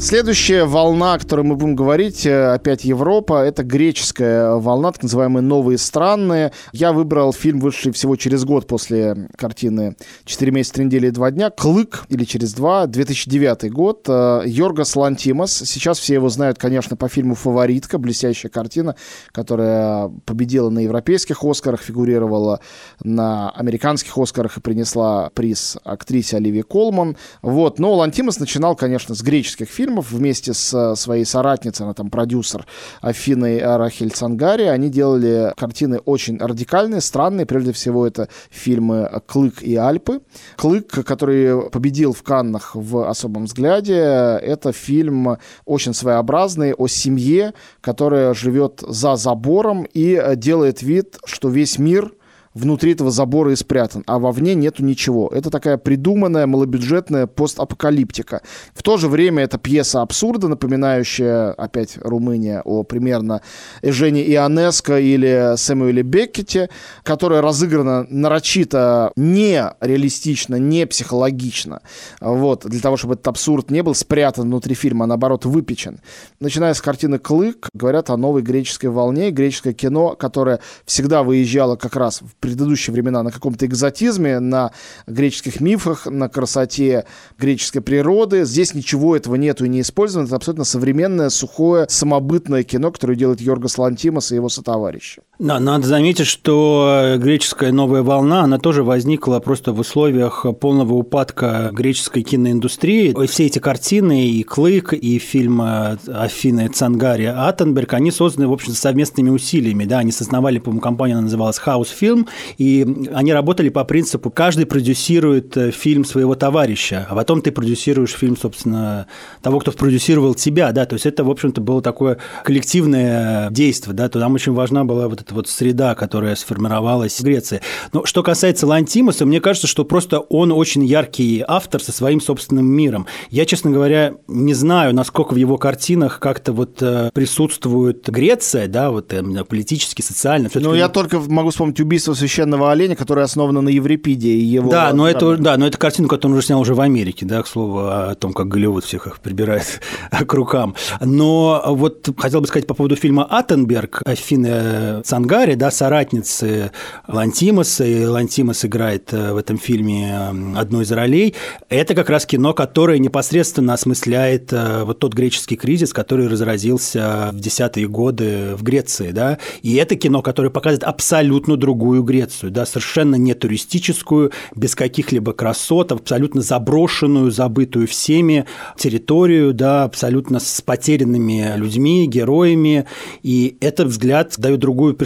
[0.06, 5.42] Следующая волна, о которой мы будем говорить, э, опять Европа, это греческая волна, так называемые
[5.42, 6.52] новые страны.
[6.74, 11.32] Я выбрал фильм, вышедший всего через год после картины «Четыре месяца, три недели и два
[11.32, 14.06] дня», «Клык» или «Через два», 2009 год.
[14.08, 15.64] Э, Йоргас Лантимас.
[15.66, 18.96] Сейчас все его знают, конечно, по фильму «Фаворитка», блестящая картина,
[19.32, 22.60] которая победила на европейских «Оскарах», фигурировала
[23.04, 27.18] на американских «Оскарах» и принесла приз актрисе Оливии Колман.
[27.42, 27.80] Вот.
[27.80, 32.10] Но Лантимас начинал, конечно, с греческих фильмов, фильмов вместе с э, своей соратницей, она там
[32.10, 32.66] продюсер
[33.02, 34.64] Афиной Рахель Цангари.
[34.64, 37.46] Они делали картины очень радикальные, странные.
[37.46, 40.22] Прежде всего, это фильмы «Клык» и «Альпы».
[40.58, 48.34] «Клык», который победил в Каннах в «Особом взгляде», это фильм очень своеобразный о семье, которая
[48.34, 52.12] живет за забором и делает вид, что весь мир–
[52.56, 55.30] внутри этого забора и спрятан, а вовне нету ничего.
[55.32, 58.42] Это такая придуманная, малобюджетная постапокалиптика.
[58.74, 63.42] В то же время это пьеса абсурда, напоминающая, опять, Румыния, о примерно
[63.84, 66.70] Жене Ионеско или Сэмюэле Беккете,
[67.04, 71.82] которая разыграна нарочито не реалистично, не психологично.
[72.22, 76.00] Вот, для того, чтобы этот абсурд не был спрятан внутри фильма, а наоборот выпечен.
[76.40, 81.98] Начиная с картины «Клык», говорят о новой греческой волне, греческое кино, которое всегда выезжало как
[81.98, 84.72] раз в предыдущие времена на каком-то экзотизме, на
[85.08, 87.06] греческих мифах, на красоте
[87.40, 88.46] греческой природы.
[88.46, 90.28] Здесь ничего этого нету и не использовано.
[90.28, 95.24] Это абсолютно современное, сухое, самобытное кино, которое делает Йоргос Лантимос и его сотоварищи.
[95.38, 102.24] Надо заметить, что греческая новая волна, она тоже возникла просто в условиях полного упадка греческой
[102.24, 103.14] киноиндустрии.
[103.28, 109.30] Все эти картины, и «Клык», и фильм Афины Цангари Аттенберг, они созданы, в общем совместными
[109.30, 109.84] усилиями.
[109.84, 115.58] Да, они создавали, по-моему, компания, называлась «Хаус Фильм», и они работали по принципу, каждый продюсирует
[115.58, 119.08] э, фильм своего товарища, а потом ты продюсируешь фильм, собственно,
[119.42, 124.08] того, кто продюсировал тебя, да, то есть это, в общем-то, было такое коллективное действие, да,
[124.08, 127.62] то там очень важна была вот эта вот среда, которая сформировалась в Греции.
[127.94, 132.66] Но что касается Лантимуса, мне кажется, что просто он очень яркий автор со своим собственным
[132.66, 133.08] миром.
[133.32, 138.92] Я, честно говоря, не знаю, насколько в его картинах как-то вот э, присутствует Греция, да,
[138.92, 140.50] вот именно политически, социально.
[140.54, 144.70] Ну, я только могу вспомнить убийство священного оленя, которое основано на Еврипиде и его...
[144.70, 147.42] Да, но это, да, но это картина, которую он уже снял уже в Америке, да,
[147.42, 150.76] к слову, о том, как Голливуд всех их прибирает к рукам.
[151.02, 156.72] Но вот хотел бы сказать по поводу фильма «Аттенберг» Афины Цангари, да, соратницы
[157.08, 160.14] Лантимаса, и Лантимас играет э, в этом фильме
[160.58, 161.36] одну из ролей.
[161.70, 167.40] Это как раз кино, которое непосредственно осмысляет э, вот тот греческий кризис, который разразился в
[167.40, 173.16] десятые годы в Греции, да, и это кино, которое показывает абсолютно другую Грецию, да, совершенно
[173.16, 178.48] не туристическую, без каких-либо красот, абсолютно заброшенную, забытую всеми
[178.78, 182.86] территорию, да, абсолютно с потерянными людьми, героями,
[183.24, 185.05] и этот взгляд дает другую перспективу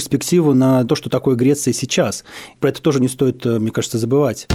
[0.53, 2.23] на то, что такое Греция сейчас.
[2.59, 4.47] Про это тоже не стоит, э, мне кажется, забывать.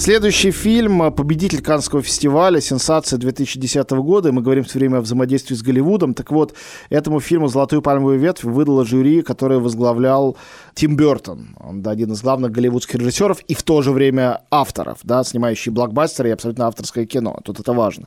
[0.00, 4.32] Следующий фильм– победитель Каннского фестиваля, сенсация 2010 года.
[4.32, 6.14] Мы говорим все время о взаимодействии с Голливудом.
[6.14, 6.54] Так вот,
[6.88, 10.38] этому фильму «Золотую пальмовую ветвь» выдала жюри, которое возглавлял
[10.74, 11.56] Тим Бертон.
[11.58, 15.72] Он да, один из главных голливудских режиссеров и в то же время авторов, да, снимающий
[15.72, 17.38] блокбастеры и абсолютно авторское кино.
[17.44, 18.06] Тут это важно.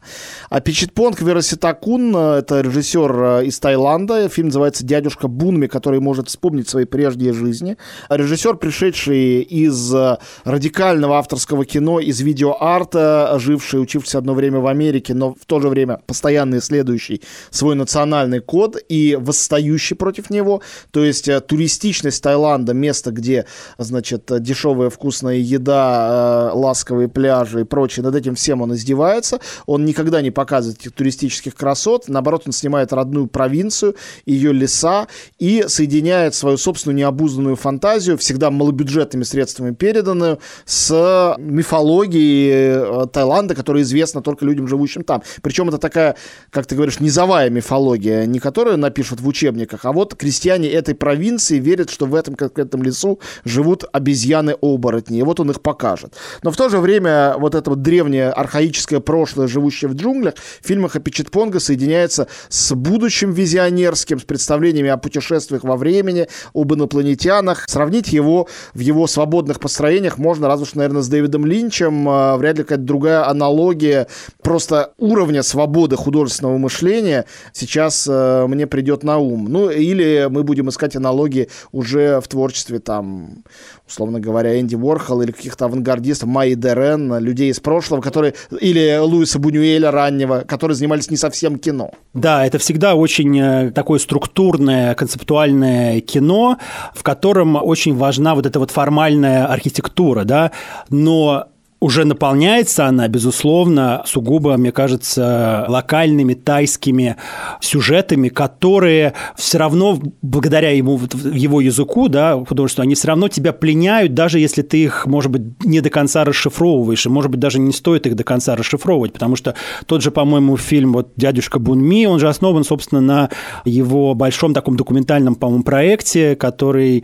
[0.49, 4.29] А Пичитпонг Вераситакун– это режиссер э, из Таиланда.
[4.29, 7.77] Фильм называется «Дядюшка Бунми», который может вспомнить свои прежние жизни.
[8.09, 15.13] Режиссер, пришедший из э, радикального авторского кино, из видеоарта, живший, учившийся одно время в Америке,
[15.13, 20.61] но в то же время постоянно исследующий свой национальный код и восстающий против него.
[20.91, 23.45] То есть э, туристичность Таиланда, место, где,
[23.77, 29.39] значит, дешевая вкусная еда, э, ласковые пляжи и прочее, над этим всем он издевается.
[29.65, 32.07] Он никогда не показывает этих туристических красот.
[32.07, 33.95] Наоборот, он снимает родную провинцию,
[34.25, 35.07] ее леса
[35.39, 43.83] и соединяет свою собственную необузданную фантазию, всегда малобюджетными средствами переданную, с мифологии э, Таиланда, которая
[43.83, 45.23] известна только людям, живущим там.
[45.41, 46.15] Причем это такая,
[46.49, 51.59] как ты говоришь, низовая мифология, не которую напишут в учебниках, а вот крестьяне этой провинции
[51.59, 56.13] верят, что в этом конкретном лесу живут обезьяны-оборотни, и вот он их покажет.
[56.43, 60.67] Но в то же время вот это вот древнее архаическое прошлое, живущее в джунглях, в
[60.67, 67.65] фильмах о Пичетпонга соединяется с будущим визионерским, с представлениями о путешествиях во времени, об инопланетянах.
[67.67, 72.35] Сравнить его в его свободных построениях можно разве что, наверное, с Дэвидом Ли, Линчем, а,
[72.37, 74.07] вряд ли какая-то другая аналогия
[74.41, 79.45] просто уровня свободы художественного мышления сейчас э, мне придет на ум.
[79.49, 83.43] Ну, или мы будем искать аналогии уже в творчестве там
[83.87, 89.37] условно говоря, Энди Уорхол или каких-то авангардистов, Майи Дерен, людей из прошлого, которые, или Луиса
[89.39, 91.91] Бунюэля раннего, которые занимались не совсем кино.
[92.13, 96.57] Да, это всегда очень э, такое структурное, концептуальное кино,
[96.95, 100.51] в котором очень важна вот эта вот формальная архитектура, да,
[100.89, 101.47] но
[101.83, 107.17] уже наполняется она, безусловно, сугубо, мне кажется, локальными тайскими
[107.59, 110.97] сюжетами, которые все равно, благодаря ему,
[111.33, 115.41] его языку, да, художеству, они все равно тебя пленяют, даже если ты их, может быть,
[115.65, 119.35] не до конца расшифровываешь, и, может быть, даже не стоит их до конца расшифровывать, потому
[119.35, 119.53] что
[119.85, 123.29] тот же, по-моему, фильм вот «Дядюшка Бунми», он же основан, собственно, на
[123.65, 127.03] его большом таком документальном, по-моему, проекте, который...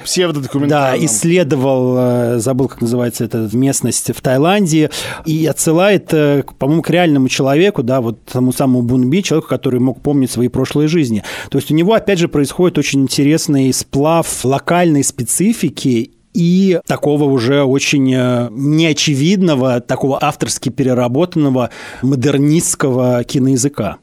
[0.70, 4.90] Да, исследовал, э, забыл, как называется эта местность в Таиланде, Индии,
[5.26, 10.02] и отсылает, э, по-моему, к реальному человеку, да, вот тому самому Бунби, человеку, который мог
[10.02, 11.24] помнить свои прошлые жизни.
[11.50, 17.64] То есть у него, опять же, происходит очень интересный сплав локальной специфики и такого уже
[17.64, 21.72] очень э, неочевидного, такого авторски переработанного
[22.04, 23.98] модернистского киноязыка.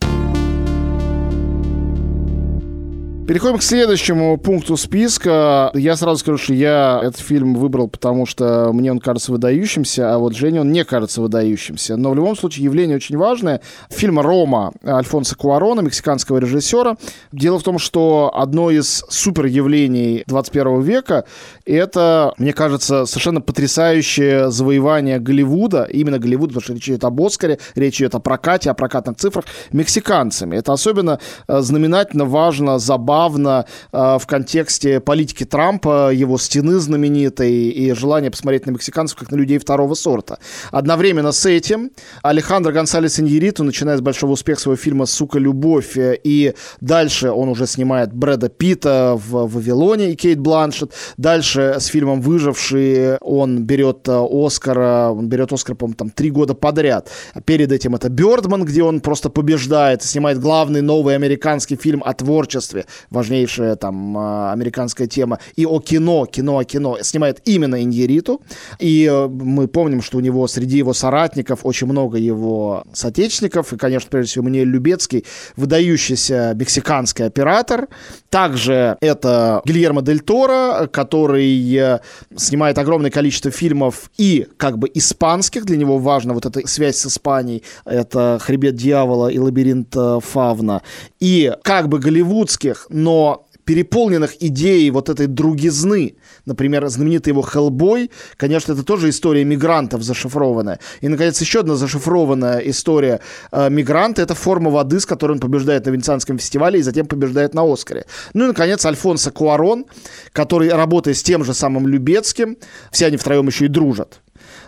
[3.26, 5.72] Переходим к следующему пункту списка.
[5.74, 10.18] Я сразу скажу, что я этот фильм выбрал, потому что мне он кажется выдающимся, а
[10.18, 11.96] вот Жене он не кажется выдающимся.
[11.96, 13.62] Но в любом случае явление очень важное.
[13.90, 16.96] Фильм «Рома» Альфонса Куарона, мексиканского режиссера.
[17.32, 21.24] Дело в том, что одно из супер явлений 21 века—
[21.66, 27.58] это, мне кажется, совершенно потрясающее завоевание Голливуда, именно Голливуда, потому что речь идет об Оскаре,
[27.74, 30.54] речь идет о прокате, о прокатных цифрах, мексиканцами.
[30.54, 31.18] Это особенно
[31.48, 38.30] э, знаменательно важно, забавно забавно э, в контексте политики Трампа, его стены знаменитой и желания
[38.30, 40.38] посмотреть на мексиканцев как на людей второго сорта.
[40.70, 41.90] Одновременно с этим
[42.22, 47.48] Алехандро Гонсалес Иньериту, начиная с большого успеха своего фильма «Сука, любовь», э, и дальше он
[47.48, 50.92] уже снимает Брэда Питта в «Вавилоне» и Кейт Бланшет.
[51.16, 56.54] Дальше с фильмом «Выжившие» он берет э, Оскара, он берет Оскар, по-моему, там три года
[56.54, 57.10] подряд.
[57.46, 62.84] Перед этим это «Бёрдман», где он просто побеждает, снимает главный новый американский фильм о творчестве,
[63.10, 68.42] важнейшая там а, американская тема, и о кино, кино о кино, снимает именно Иньериту.
[68.78, 73.76] И э, мы помним, что у него среди его соратников очень много его соотечественников, и,
[73.76, 75.24] конечно, прежде всего, мне Любецкий,
[75.56, 77.88] выдающийся мексиканский оператор.
[78.30, 82.00] Также это Гильермо Дель Торо, который э,
[82.36, 87.06] снимает огромное количество фильмов и как бы испанских, для него важна вот эта связь с
[87.06, 90.82] Испанией, это «Хребет дьявола» и «Лабиринт э, Фавна»,
[91.20, 96.14] и как бы голливудских, но переполненных идеей вот этой другизны.
[96.46, 100.78] Например, знаменитый его «Хеллбой», конечно, это тоже история мигрантов зашифрованная.
[101.02, 103.20] И, наконец, еще одна зашифрованная история
[103.52, 107.54] э, мигранта– это «Форма воды», с которой он побеждает на Венецианском фестивале и затем побеждает
[107.54, 108.06] на «Оскаре».
[108.34, 109.84] Ну и, наконец, Альфонсо Куарон,
[110.32, 112.56] который, работая с тем же самым Любецким,
[112.92, 114.20] все они втроем еще и дружат,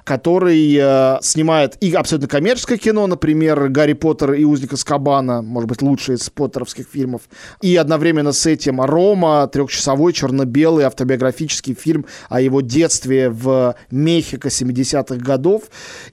[0.09, 5.83] который э, снимает и абсолютно коммерческое кино, например, «Гарри Поттер и узник Аскабана», может быть,
[5.83, 7.29] лучший из поттеровских фильмов,
[7.61, 15.17] и одновременно с этим «Рома», трехчасовой черно-белый автобиографический фильм о его детстве в Мехико 70-х
[15.17, 15.65] годов,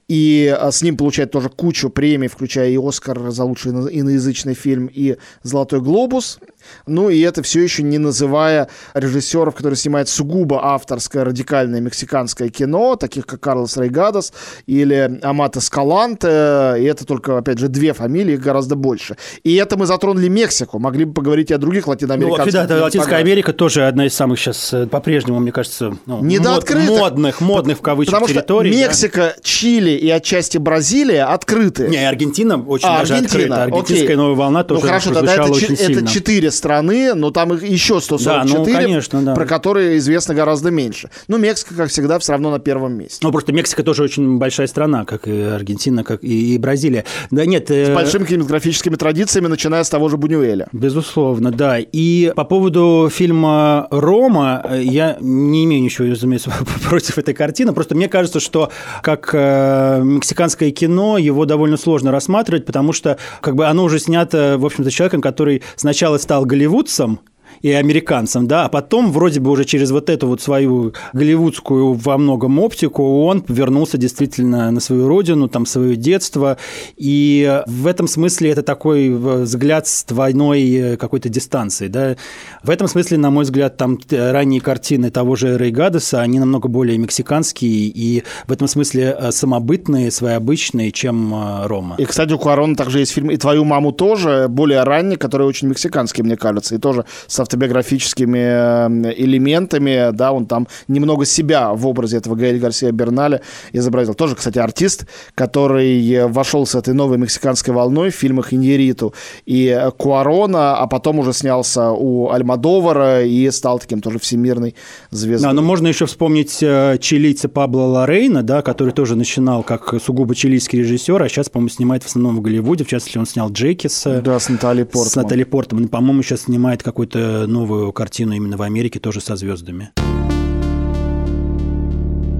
[0.08, 4.90] и э, с ним получает тоже кучу премий, включая и «Оскар» за лучший иноязычный фильм,
[4.92, 6.38] и «Золотой глобус»,
[6.86, 12.96] ну и это все еще не называя режиссеров, которые снимают сугубо авторское радикальное мексиканское кино,
[12.96, 14.32] таких как Карлос Рейгадос
[14.66, 16.74] или Амата Скаланте.
[16.78, 19.16] И это только, опять же, две фамилии, их гораздо больше.
[19.42, 20.78] И это мы затронули Мексику.
[20.78, 22.60] Могли бы поговорить и о других латиноамериканских.
[22.60, 26.70] Ну, да, Латинская Америка тоже одна из самых сейчас э, по-прежнему, мне кажется, ну, мод,
[26.70, 28.72] модных, модных в кавычках Потому территорий.
[28.72, 29.42] Что Мексика, да?
[29.42, 31.88] Чили и отчасти Бразилия открыты.
[31.88, 33.62] Не, Аргентина очень а, даже Аргентина, открыта.
[33.62, 34.16] Аргентинская окей.
[34.16, 37.62] новая волна тоже ну, хорошо, тогда это, очень это, это четыре страны, но там их
[37.62, 39.34] еще 144, да, ну, конечно, да.
[39.34, 41.10] про которые известно гораздо меньше.
[41.28, 43.18] Ну, Мексика, как всегда, все равно на первом месте.
[43.22, 47.04] Ну, просто Мексика тоже очень большая страна, как и Аргентина, как и, и Бразилия.
[47.30, 47.68] Да нет...
[47.68, 47.94] С э...
[47.94, 50.68] большими кинематографическими традициями, начиная с того же Бунюэля.
[50.72, 51.78] Безусловно, да.
[51.78, 56.52] И по поводу фильма «Рома» я не имею ничего, разумеется,
[56.88, 58.70] против этой картины, просто мне кажется, что
[59.02, 64.56] как э, мексиканское кино его довольно сложно рассматривать, потому что как бы оно уже снято,
[64.58, 67.18] в общем-то, человеком, который сначала стал голливудцам
[67.62, 72.18] и американцам, да, а потом вроде бы уже через вот эту вот свою голливудскую во
[72.18, 76.56] многом оптику он вернулся действительно на свою родину, там, свое детство,
[76.96, 82.16] и в этом смысле это такой взгляд с двойной э, какой-то дистанции, да.
[82.62, 86.68] В этом смысле, на мой взгляд, там ранние картины того же Рэй Гадеса, они намного
[86.68, 91.96] более мексиканские и в этом смысле э, самобытные, своеобычные, чем э, Рома.
[91.98, 95.68] И, кстати, у Куарона также есть фильм «И твою маму тоже», более ранний, который очень
[95.68, 101.86] мексиканский, мне кажется, и тоже с автобиографическими э, элементами, да, он там немного себя в
[101.86, 103.40] образе этого Гаэль Гарсия Берналя
[103.72, 104.14] изобразил.
[104.14, 109.14] Тоже, кстати, артист, который вошел с этой новой мексиканской волной в фильмах Иньериту
[109.46, 114.74] и Куарона, а потом уже снялся у Альмадовара и стал таким тоже всемирной
[115.10, 115.48] звездой.
[115.48, 120.34] Да, но можно еще вспомнить э, чилийца Пабло Лорейна, да, который тоже начинал как сугубо
[120.34, 124.20] чилийский режиссер, а сейчас, по-моему, снимает в основном в Голливуде, в частности, он снял Джекиса.
[124.22, 125.10] Да, с Натальей Портман.
[125.10, 125.88] С Натальей Портман.
[125.88, 129.90] По-моему, сейчас снимает какой-то новую картину именно в Америке, тоже со звездами.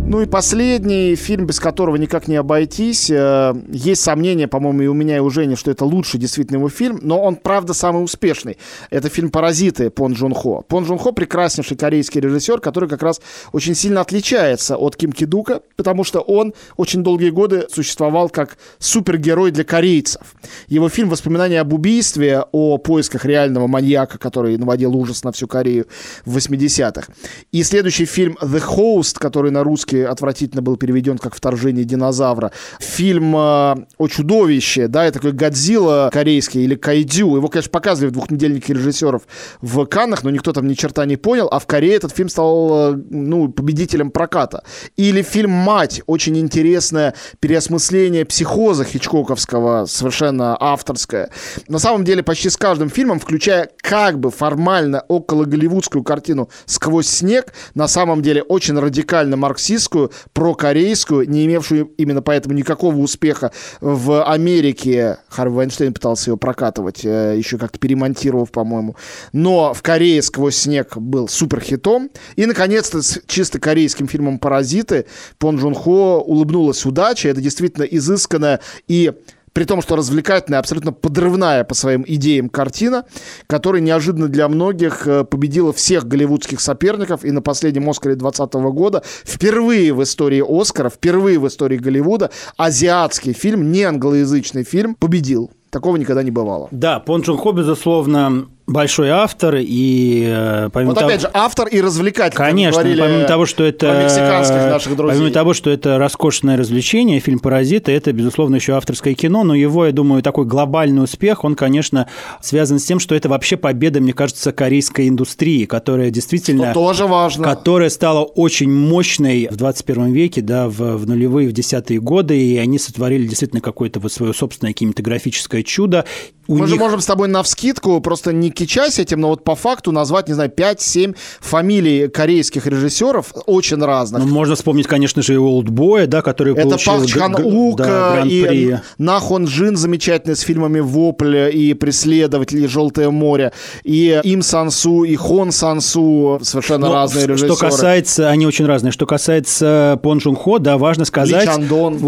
[0.09, 3.11] Ну и последний фильм, без которого никак не обойтись.
[3.11, 6.69] Э, есть сомнения, по-моему, и у меня, и у Жени, что это лучший действительно его
[6.69, 8.57] фильм, но он, правда, самый успешный.
[8.91, 10.65] Это фильм «Паразиты» Пон Джун Хо.
[10.69, 15.63] Пон Джун Хо– прекраснейший корейский режиссер, который как раз очень сильно отличается от Ким Кидука,
[15.75, 20.37] потому что он очень долгие годы существовал как супергерой для корейцев.
[20.69, 25.89] Его фильм «Воспоминания об убийстве», о поисках реального маньяка, который наводил ужас на всю Корею
[26.25, 27.13] в 80-х.
[27.51, 32.53] И следующий фильм «The Host», который на русский по отвратительно был переведен как «Вторжение динозавра».
[32.81, 37.37] Фильм э, о чудовище, да, это такой Годзилла корейский или Кайдю.
[37.37, 39.23] Его, конечно, показывали в двухнедельнике режиссеров
[39.61, 42.93] в Каннах, но никто там ни черта не понял, а в Корее этот фильм стал,
[42.93, 44.63] э, ну, победителем проката.
[44.97, 51.31] Или фильм «Мать», очень интересное переосмысление психоза хичкоковского, совершенно авторское.
[51.69, 57.07] На самом деле почти с каждым фильмом, включая как бы формально около голливудскую картину «Сквозь
[57.07, 63.53] снег», на самом деле очень радикально марксист российскую, прокорейскую, не имевшую именно поэтому никакого успеха
[63.81, 65.19] в Америке.
[65.29, 68.97] Харви Вайнштейн пытался ее прокатывать, э, еще как-то перемонтировав, по-моему.
[69.33, 72.11] Но в Корее «Сквозь снег» был суперхитом.
[72.37, 75.07] И, наконец-то, с чисто корейским фильмом «Паразиты»
[75.39, 77.29] Пон Джун Хо улыбнулась удача.
[77.29, 79.13] Это действительно изысканная и
[79.57, 83.07] при том, что развлекательная, абсолютно подрывная по своим идеям картина,
[83.47, 89.03] которая неожиданно для многих э, победила всех голливудских соперников и на последнем Оскаре 2020 года
[89.25, 95.51] впервые в истории Оскара, впервые в истории Голливуда азиатский фильм, не англоязычный фильм, победил.
[95.71, 96.69] Такого никогда не бывало.
[96.71, 101.09] Да, Пон Чун Хо, безусловно, большой автор и э, помимо вот того...
[101.09, 102.37] опять же автор и развлекатель.
[102.37, 105.17] Конечно, помимо того, что это мексиканских наших друзей.
[105.17, 109.87] Помимо того, что это роскошное развлечение, фильм "Паразиты" это безусловно еще авторское кино, но его,
[109.87, 112.09] я думаю, такой глобальный успех, он, конечно,
[112.41, 117.07] связан с тем, что это вообще победа, мне кажется, корейской индустрии, которая действительно что тоже
[117.07, 122.37] важно, которая стала очень мощной в 21 веке, да, в, в нулевые, в десятые годы,
[122.37, 126.05] и они сотворили действительно какое-то вот свое собственное кинематографическое чудо.
[126.49, 126.69] У Мы них...
[126.71, 130.29] же можем с тобой на вскидку просто не кичась этим, но вот по факту назвать,
[130.29, 134.25] не знаю, 5-7 фамилий корейских режиссеров очень разных.
[134.25, 138.23] Ну, можно вспомнить, конечно же, и Олдбоя, да, который Это получил Пак Чхан Ук да,
[138.25, 143.53] и Нахон Джин замечательный с фильмами «Вопль» и «Преследователь» и «Желтое море»,
[143.85, 147.55] и Им Сансу, и Хон Сансу, совершенно но разные режиссеры.
[147.55, 151.47] Что касается, они очень разные, что касается Пон Джун Хо, да, важно сказать...
[151.59, 151.67] Ли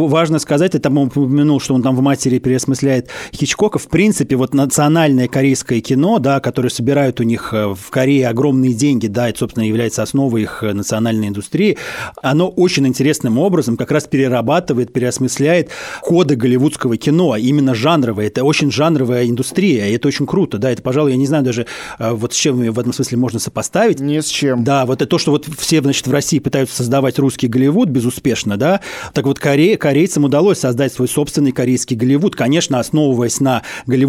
[0.09, 4.55] Важно сказать, я там упомянул, что он там в «Матери» переосмысляет Хичкока, в принципе, вот
[4.55, 9.39] национальное корейское кино, да, которое собирают у них э, в Корее огромные деньги, да, это,
[9.39, 11.79] собственно, является основой их э, национальной индустрии,
[12.23, 15.71] оно очень интересным образом как раз перерабатывает, переосмысляет
[16.03, 18.27] коды голливудского кино, именно жанровое.
[18.27, 21.67] Это очень жанровая индустрия, и это очень круто, да, это, пожалуй, я не знаю даже,
[21.99, 24.01] э, вот с чем в этом смысле можно сопоставить.
[24.01, 24.65] Не с чем.
[24.65, 28.57] Да, вот это то, что вот все, значит, в России пытаются создавать русский Голливуд безуспешно,
[28.57, 28.81] да,
[29.13, 33.63] так вот Корея, корейцам удалось создать свой собственный корейский Голливуд, конечно, основываясь на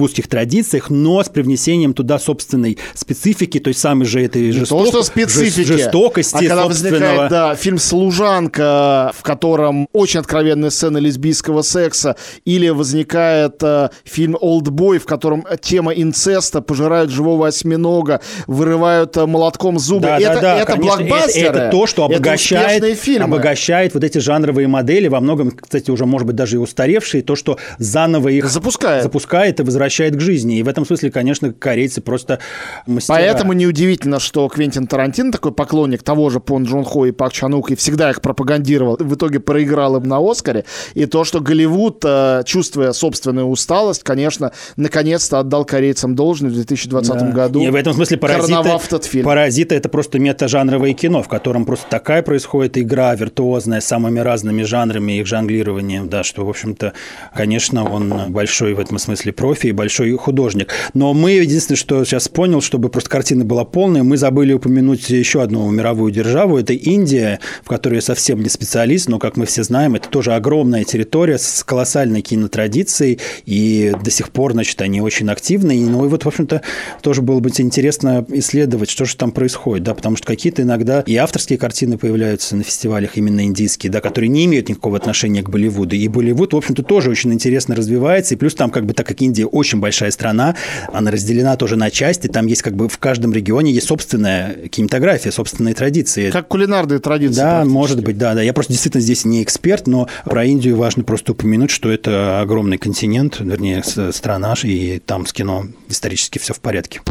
[0.10, 4.86] голливудских традициях, но с привнесением туда собственной специфики, той самой же этой жесток...
[4.86, 10.98] то, что специфики, жестокости а когда возникает, да, фильм «Служанка», в котором очень откровенная сцена
[10.98, 19.16] лесбийского секса, или возникает э, фильм «Олдбой», в котором тема инцеста, пожирают живого осьминога, вырывают
[19.18, 20.08] э, молотком зубы.
[20.08, 21.48] Да, это да, да, это конечно, блокбастеры.
[21.48, 26.28] Это, это то, что обогащает, обогащает вот эти жанровые модели, во многом, кстати, уже, может
[26.28, 30.60] быть, даже и устаревшие, то, что заново их запускает, запускает и возвращает к жизни.
[30.60, 32.40] И в этом смысле, конечно, корейцы просто
[32.88, 33.18] мастера.
[33.18, 37.72] Поэтому неудивительно, что Квентин Тарантино, такой поклонник того же Пон Джон Хо и Пак Чанук,
[37.72, 40.66] и всегда их пропагандировал, в итоге проиграл им на Оскаре.
[40.94, 47.14] И то, что Голливуд, э, чувствуя собственную усталость, конечно, наконец-то отдал корейцам должное в 2020
[47.14, 47.32] да.
[47.32, 47.62] году.
[47.62, 49.26] И в этом смысле «Паразиты», этот фильм.
[49.26, 54.64] «Паразиты»— это просто метажанровое кино, в котором просто такая происходит игра виртуозная с самыми разными
[54.64, 56.94] жанрами, их жонглированием, да, что, в общем-то,
[57.34, 60.72] конечно, он большой в этом смысле профи и большой художник.
[60.94, 65.42] Но мы, единственное, что сейчас понял, чтобы просто картина была полная, мы забыли упомянуть еще
[65.42, 69.64] одну мировую державу, это Индия, в которой я совсем не специалист, но, как мы все
[69.64, 75.30] знаем, это тоже огромная территория с колоссальной кинотрадицией, и до сих пор, значит, они очень
[75.30, 76.62] активны, и, ну, и вот, в общем-то,
[77.02, 81.16] тоже было бы интересно исследовать, что же там происходит, да, потому что какие-то иногда и
[81.16, 85.96] авторские картины появляются на фестивалях именно индийские, да, которые не имеют никакого отношения к Болливуду,
[85.96, 89.22] и Болливуд, в общем-то, тоже очень интересно развивается, и плюс там, как бы, так как
[89.22, 89.46] Индия
[89.80, 90.56] очень большая страна,
[90.92, 95.32] она разделена тоже на части, там есть как бы в каждом регионе есть собственная кинематография,
[95.32, 96.30] собственные традиции.
[96.30, 97.36] Как кулинарные традиции.
[97.36, 98.42] Да, может быть, да, да.
[98.42, 102.78] Я просто действительно здесь не эксперт, но про Индию важно просто упомянуть, что это огромный
[102.78, 107.02] континент, вернее, страна, и там с кино исторически все в порядке.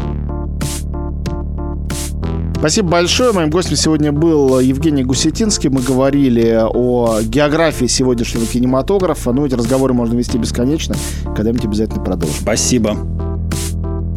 [2.59, 3.31] Спасибо большое.
[3.31, 5.69] Моим гостем сегодня был Евгений Гусетинский.
[5.69, 9.31] Мы говорили о географии сегодняшнего кинематографа.
[9.31, 10.93] Ну, эти разговоры можно вести бесконечно.
[11.23, 12.35] Когда-нибудь обязательно продолжим.
[12.41, 12.97] Спасибо.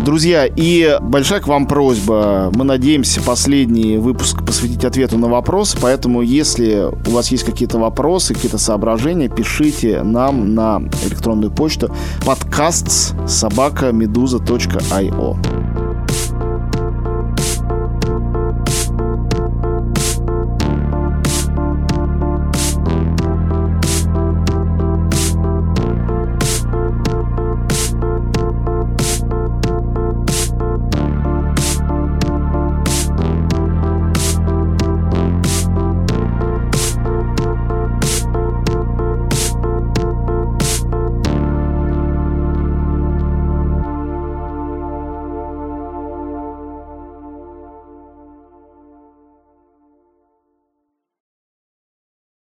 [0.05, 2.51] Друзья, и большая к вам просьба.
[2.53, 8.35] Мы надеемся последний выпуск посвятить ответу на вопросы, поэтому если у вас есть какие-то вопросы,
[8.35, 11.95] какие-то соображения, пишите нам на электронную почту
[12.27, 15.72] подкаст собака медуза.io.